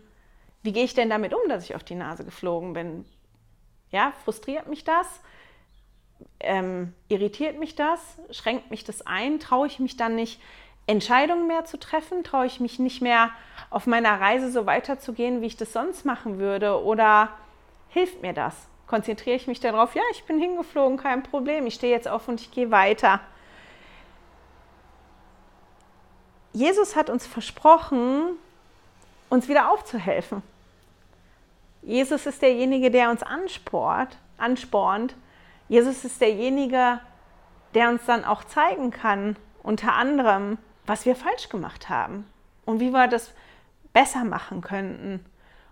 wie 0.62 0.72
gehe 0.72 0.84
ich 0.84 0.94
denn 0.94 1.08
damit 1.08 1.32
um, 1.32 1.48
dass 1.48 1.64
ich 1.64 1.74
auf 1.74 1.84
die 1.84 1.94
Nase 1.94 2.24
geflogen 2.24 2.74
bin? 2.74 3.04
Ja, 3.90 4.12
frustriert 4.24 4.68
mich 4.68 4.84
das? 4.84 5.06
Ähm, 6.40 6.94
irritiert 7.08 7.58
mich 7.58 7.74
das, 7.74 8.18
schränkt 8.30 8.70
mich 8.70 8.84
das 8.84 9.06
ein, 9.06 9.40
traue 9.40 9.66
ich 9.66 9.78
mich 9.78 9.96
dann 9.96 10.14
nicht, 10.14 10.40
Entscheidungen 10.88 11.46
mehr 11.46 11.66
zu 11.66 11.78
treffen, 11.78 12.24
traue 12.24 12.46
ich 12.46 12.60
mich 12.60 12.78
nicht 12.78 13.02
mehr 13.02 13.30
auf 13.68 13.86
meiner 13.86 14.20
Reise 14.20 14.50
so 14.50 14.64
weiterzugehen, 14.64 15.42
wie 15.42 15.46
ich 15.46 15.56
das 15.56 15.74
sonst 15.74 16.06
machen 16.06 16.38
würde 16.38 16.82
oder 16.82 17.28
hilft 17.90 18.22
mir 18.22 18.32
das? 18.32 18.54
Konzentriere 18.86 19.36
ich 19.36 19.46
mich 19.46 19.60
darauf, 19.60 19.94
ja, 19.94 20.02
ich 20.12 20.24
bin 20.24 20.40
hingeflogen, 20.40 20.96
kein 20.96 21.22
Problem, 21.22 21.66
ich 21.66 21.74
stehe 21.74 21.92
jetzt 21.92 22.08
auf 22.08 22.26
und 22.26 22.40
ich 22.40 22.50
gehe 22.50 22.70
weiter. 22.70 23.20
Jesus 26.54 26.96
hat 26.96 27.10
uns 27.10 27.26
versprochen, 27.26 28.30
uns 29.28 29.46
wieder 29.46 29.70
aufzuhelfen. 29.70 30.42
Jesus 31.82 32.24
ist 32.24 32.40
derjenige, 32.40 32.90
der 32.90 33.10
uns 33.10 33.22
ansport, 33.22 34.16
anspornt, 34.38 35.14
Jesus 35.68 36.04
ist 36.04 36.20
derjenige, 36.20 37.00
der 37.74 37.90
uns 37.90 38.04
dann 38.06 38.24
auch 38.24 38.44
zeigen 38.44 38.90
kann, 38.90 39.36
unter 39.62 39.94
anderem, 39.94 40.58
was 40.86 41.04
wir 41.04 41.14
falsch 41.14 41.48
gemacht 41.48 41.88
haben 41.88 42.26
und 42.64 42.80
wie 42.80 42.90
wir 42.90 43.08
das 43.08 43.32
besser 43.92 44.24
machen 44.24 44.62
könnten. 44.62 45.24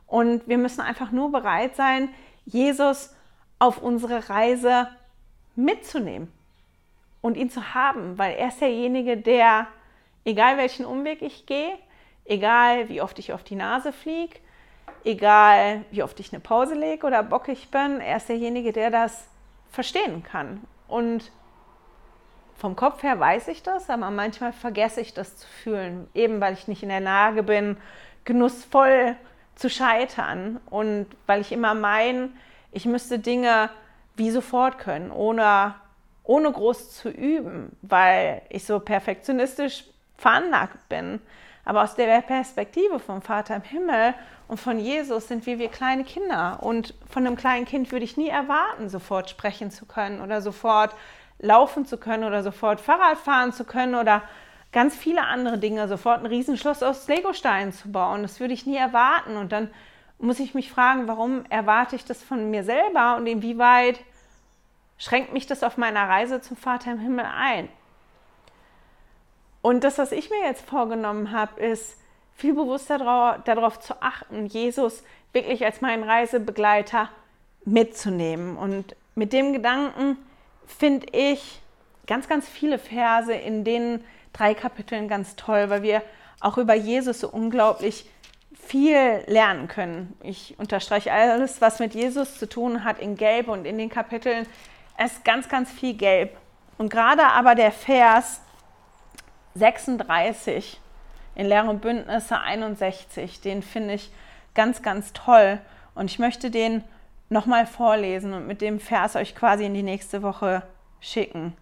Und 0.06 0.46
wir 0.46 0.58
müssen 0.58 0.82
einfach 0.82 1.10
nur 1.10 1.32
bereit 1.32 1.76
sein, 1.76 2.10
Jesus 2.44 3.14
auf 3.58 3.78
unsere 3.78 4.28
Reise 4.28 4.88
mitzunehmen 5.56 6.30
und 7.22 7.36
ihn 7.36 7.50
zu 7.50 7.74
haben, 7.74 8.18
weil 8.18 8.34
er 8.34 8.48
ist 8.48 8.60
derjenige, 8.60 9.16
der, 9.16 9.66
egal 10.24 10.58
welchen 10.58 10.84
Umweg 10.84 11.22
ich 11.22 11.46
gehe, 11.46 11.78
egal 12.24 12.88
wie 12.88 13.00
oft 13.00 13.18
ich 13.18 13.32
auf 13.32 13.42
die 13.42 13.56
Nase 13.56 13.92
fliege, 13.92 14.38
egal 15.04 15.84
wie 15.90 16.02
oft 16.02 16.20
ich 16.20 16.32
eine 16.32 16.40
Pause 16.40 16.74
lege 16.74 17.06
oder 17.06 17.22
bockig 17.22 17.70
bin, 17.70 18.00
er 18.00 18.18
ist 18.18 18.28
derjenige, 18.28 18.72
der 18.72 18.90
das 18.90 19.26
verstehen 19.76 20.22
kann. 20.22 20.62
Und 20.88 21.30
vom 22.56 22.74
Kopf 22.74 23.02
her 23.02 23.20
weiß 23.20 23.48
ich 23.48 23.62
das, 23.62 23.90
aber 23.90 24.10
manchmal 24.10 24.52
vergesse 24.52 25.02
ich 25.02 25.12
das 25.12 25.36
zu 25.36 25.46
fühlen, 25.46 26.08
eben 26.14 26.40
weil 26.40 26.54
ich 26.54 26.66
nicht 26.66 26.82
in 26.82 26.88
der 26.88 27.00
Lage 27.00 27.42
bin, 27.42 27.76
genussvoll 28.24 29.14
zu 29.54 29.68
scheitern 29.68 30.60
und 30.70 31.06
weil 31.26 31.42
ich 31.42 31.52
immer 31.52 31.74
meine, 31.74 32.30
ich 32.72 32.86
müsste 32.86 33.18
Dinge 33.18 33.68
wie 34.16 34.30
sofort 34.30 34.78
können, 34.78 35.10
ohne, 35.10 35.74
ohne 36.24 36.50
groß 36.50 36.94
zu 36.96 37.10
üben, 37.10 37.76
weil 37.82 38.40
ich 38.48 38.64
so 38.64 38.80
perfektionistisch 38.80 39.84
veranlagt 40.16 40.88
bin. 40.88 41.20
Aber 41.66 41.82
aus 41.82 41.94
der 41.94 42.22
Perspektive 42.22 42.98
vom 42.98 43.20
Vater 43.20 43.56
im 43.56 43.62
Himmel 43.62 44.14
und 44.48 44.58
von 44.58 44.78
Jesus 44.78 45.26
sind 45.28 45.44
wir 45.46 45.58
wie 45.58 45.68
kleine 45.68 46.04
Kinder. 46.04 46.58
Und 46.62 46.94
von 47.10 47.26
einem 47.26 47.36
kleinen 47.36 47.66
Kind 47.66 47.90
würde 47.90 48.04
ich 48.04 48.16
nie 48.16 48.28
erwarten, 48.28 48.88
sofort 48.88 49.28
sprechen 49.28 49.70
zu 49.70 49.86
können 49.86 50.20
oder 50.20 50.40
sofort 50.40 50.94
laufen 51.38 51.84
zu 51.84 51.98
können 51.98 52.24
oder 52.24 52.42
sofort 52.42 52.80
Fahrrad 52.80 53.18
fahren 53.18 53.52
zu 53.52 53.64
können 53.64 53.94
oder 53.94 54.22
ganz 54.72 54.94
viele 54.94 55.24
andere 55.24 55.58
Dinge, 55.58 55.88
sofort 55.88 56.20
ein 56.20 56.26
Riesenschloss 56.26 56.82
aus 56.82 57.08
Legosteinen 57.08 57.72
zu 57.72 57.90
bauen. 57.90 58.22
Das 58.22 58.40
würde 58.40 58.54
ich 58.54 58.66
nie 58.66 58.76
erwarten. 58.76 59.36
Und 59.36 59.50
dann 59.50 59.68
muss 60.18 60.38
ich 60.38 60.54
mich 60.54 60.70
fragen, 60.70 61.08
warum 61.08 61.44
erwarte 61.50 61.96
ich 61.96 62.04
das 62.04 62.22
von 62.22 62.50
mir 62.50 62.62
selber 62.62 63.16
und 63.16 63.26
inwieweit 63.26 64.00
schränkt 64.96 65.32
mich 65.32 65.46
das 65.46 65.62
auf 65.62 65.76
meiner 65.76 66.08
Reise 66.08 66.40
zum 66.40 66.56
Vater 66.56 66.92
im 66.92 67.00
Himmel 67.00 67.26
ein? 67.26 67.68
Und 69.60 69.82
das, 69.82 69.98
was 69.98 70.12
ich 70.12 70.30
mir 70.30 70.42
jetzt 70.44 70.64
vorgenommen 70.64 71.32
habe, 71.32 71.60
ist, 71.60 71.98
viel 72.36 72.54
bewusster 72.54 72.98
darauf, 73.44 73.80
zu 73.80 74.00
achten, 74.02 74.46
Jesus 74.46 75.02
wirklich 75.32 75.64
als 75.64 75.80
meinen 75.80 76.04
Reisebegleiter 76.04 77.08
mitzunehmen. 77.64 78.56
Und 78.56 78.94
mit 79.14 79.32
dem 79.32 79.52
Gedanken 79.52 80.18
finde 80.66 81.06
ich 81.12 81.60
ganz, 82.06 82.28
ganz 82.28 82.46
viele 82.48 82.78
Verse 82.78 83.32
in 83.32 83.64
den 83.64 84.04
drei 84.32 84.54
Kapiteln 84.54 85.08
ganz 85.08 85.36
toll, 85.36 85.70
weil 85.70 85.82
wir 85.82 86.02
auch 86.40 86.58
über 86.58 86.74
Jesus 86.74 87.20
so 87.20 87.28
unglaublich 87.30 88.08
viel 88.54 89.22
lernen 89.26 89.68
können. 89.68 90.16
Ich 90.22 90.54
unterstreiche 90.58 91.12
alles, 91.12 91.60
was 91.60 91.78
mit 91.78 91.94
Jesus 91.94 92.38
zu 92.38 92.48
tun 92.48 92.84
hat, 92.84 92.98
in 92.98 93.16
Gelb 93.16 93.48
und 93.48 93.64
in 93.64 93.78
den 93.78 93.88
Kapiteln. 93.88 94.46
Es 94.98 95.12
ist 95.12 95.24
ganz, 95.24 95.48
ganz 95.48 95.70
viel 95.70 95.94
Gelb. 95.94 96.36
Und 96.76 96.90
gerade 96.90 97.24
aber 97.24 97.54
der 97.54 97.72
Vers 97.72 98.42
36 99.54 100.80
in 101.36 101.46
Lehre 101.46 101.68
und 101.68 101.82
Bündnisse 101.82 102.40
61, 102.40 103.40
den 103.40 103.62
finde 103.62 103.94
ich 103.94 104.10
ganz, 104.54 104.82
ganz 104.82 105.12
toll. 105.12 105.60
Und 105.94 106.10
ich 106.10 106.18
möchte 106.18 106.50
den 106.50 106.82
nochmal 107.28 107.66
vorlesen 107.66 108.32
und 108.32 108.46
mit 108.46 108.60
dem 108.60 108.80
Vers 108.80 109.16
euch 109.16 109.34
quasi 109.34 109.66
in 109.66 109.74
die 109.74 109.82
nächste 109.82 110.22
Woche 110.22 110.62
schicken. 110.98 111.54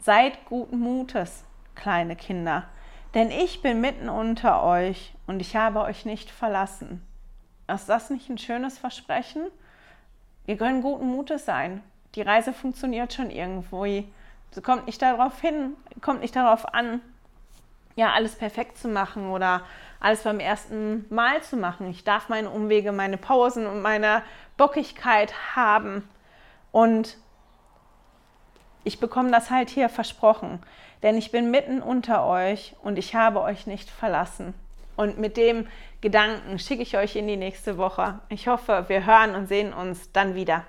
Seid 0.00 0.44
guten 0.46 0.78
Mutes, 0.78 1.44
kleine 1.74 2.16
Kinder, 2.16 2.64
denn 3.14 3.30
ich 3.30 3.60
bin 3.60 3.80
mitten 3.80 4.08
unter 4.08 4.62
euch 4.62 5.14
und 5.26 5.40
ich 5.40 5.56
habe 5.56 5.80
euch 5.82 6.06
nicht 6.06 6.30
verlassen. 6.30 7.06
Ist 7.68 7.88
das 7.88 8.08
nicht 8.10 8.30
ein 8.30 8.38
schönes 8.38 8.78
Versprechen? 8.78 9.42
Wir 10.46 10.56
können 10.56 10.82
guten 10.82 11.06
Mutes 11.06 11.44
sein. 11.44 11.82
Die 12.14 12.22
Reise 12.22 12.52
funktioniert 12.52 13.12
schon 13.12 13.30
irgendwo. 13.30 13.84
Es 13.84 14.62
kommt 14.62 14.86
nicht 14.86 15.02
darauf 15.02 15.40
hin, 15.40 15.76
kommt 16.00 16.22
nicht 16.22 16.34
darauf 16.34 16.72
an, 16.74 17.00
ja, 17.96 18.12
alles 18.12 18.36
perfekt 18.36 18.78
zu 18.78 18.88
machen 18.88 19.30
oder 19.30 19.62
alles 20.00 20.22
beim 20.22 20.40
ersten 20.40 21.04
Mal 21.10 21.42
zu 21.42 21.56
machen. 21.56 21.90
Ich 21.90 22.04
darf 22.04 22.28
meine 22.28 22.50
Umwege, 22.50 22.92
meine 22.92 23.18
Pausen 23.18 23.66
und 23.66 23.82
meine 23.82 24.22
Bockigkeit 24.56 25.32
haben. 25.54 26.08
Und 26.72 27.18
ich 28.84 28.98
bekomme 28.98 29.30
das 29.30 29.50
halt 29.50 29.68
hier 29.68 29.88
versprochen, 29.88 30.62
denn 31.02 31.16
ich 31.18 31.30
bin 31.30 31.50
mitten 31.50 31.82
unter 31.82 32.26
euch 32.26 32.74
und 32.82 32.98
ich 32.98 33.14
habe 33.14 33.42
euch 33.42 33.66
nicht 33.66 33.90
verlassen. 33.90 34.54
Und 34.96 35.18
mit 35.18 35.36
dem 35.36 35.66
Gedanken 36.00 36.58
schicke 36.58 36.82
ich 36.82 36.96
euch 36.96 37.16
in 37.16 37.26
die 37.26 37.36
nächste 37.36 37.76
Woche. 37.76 38.20
Ich 38.28 38.48
hoffe, 38.48 38.84
wir 38.88 39.06
hören 39.06 39.34
und 39.34 39.46
sehen 39.46 39.72
uns 39.72 40.12
dann 40.12 40.34
wieder. 40.34 40.64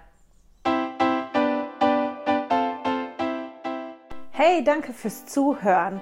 Hey, 4.32 4.64
danke 4.64 4.94
fürs 4.94 5.26
Zuhören. 5.26 6.02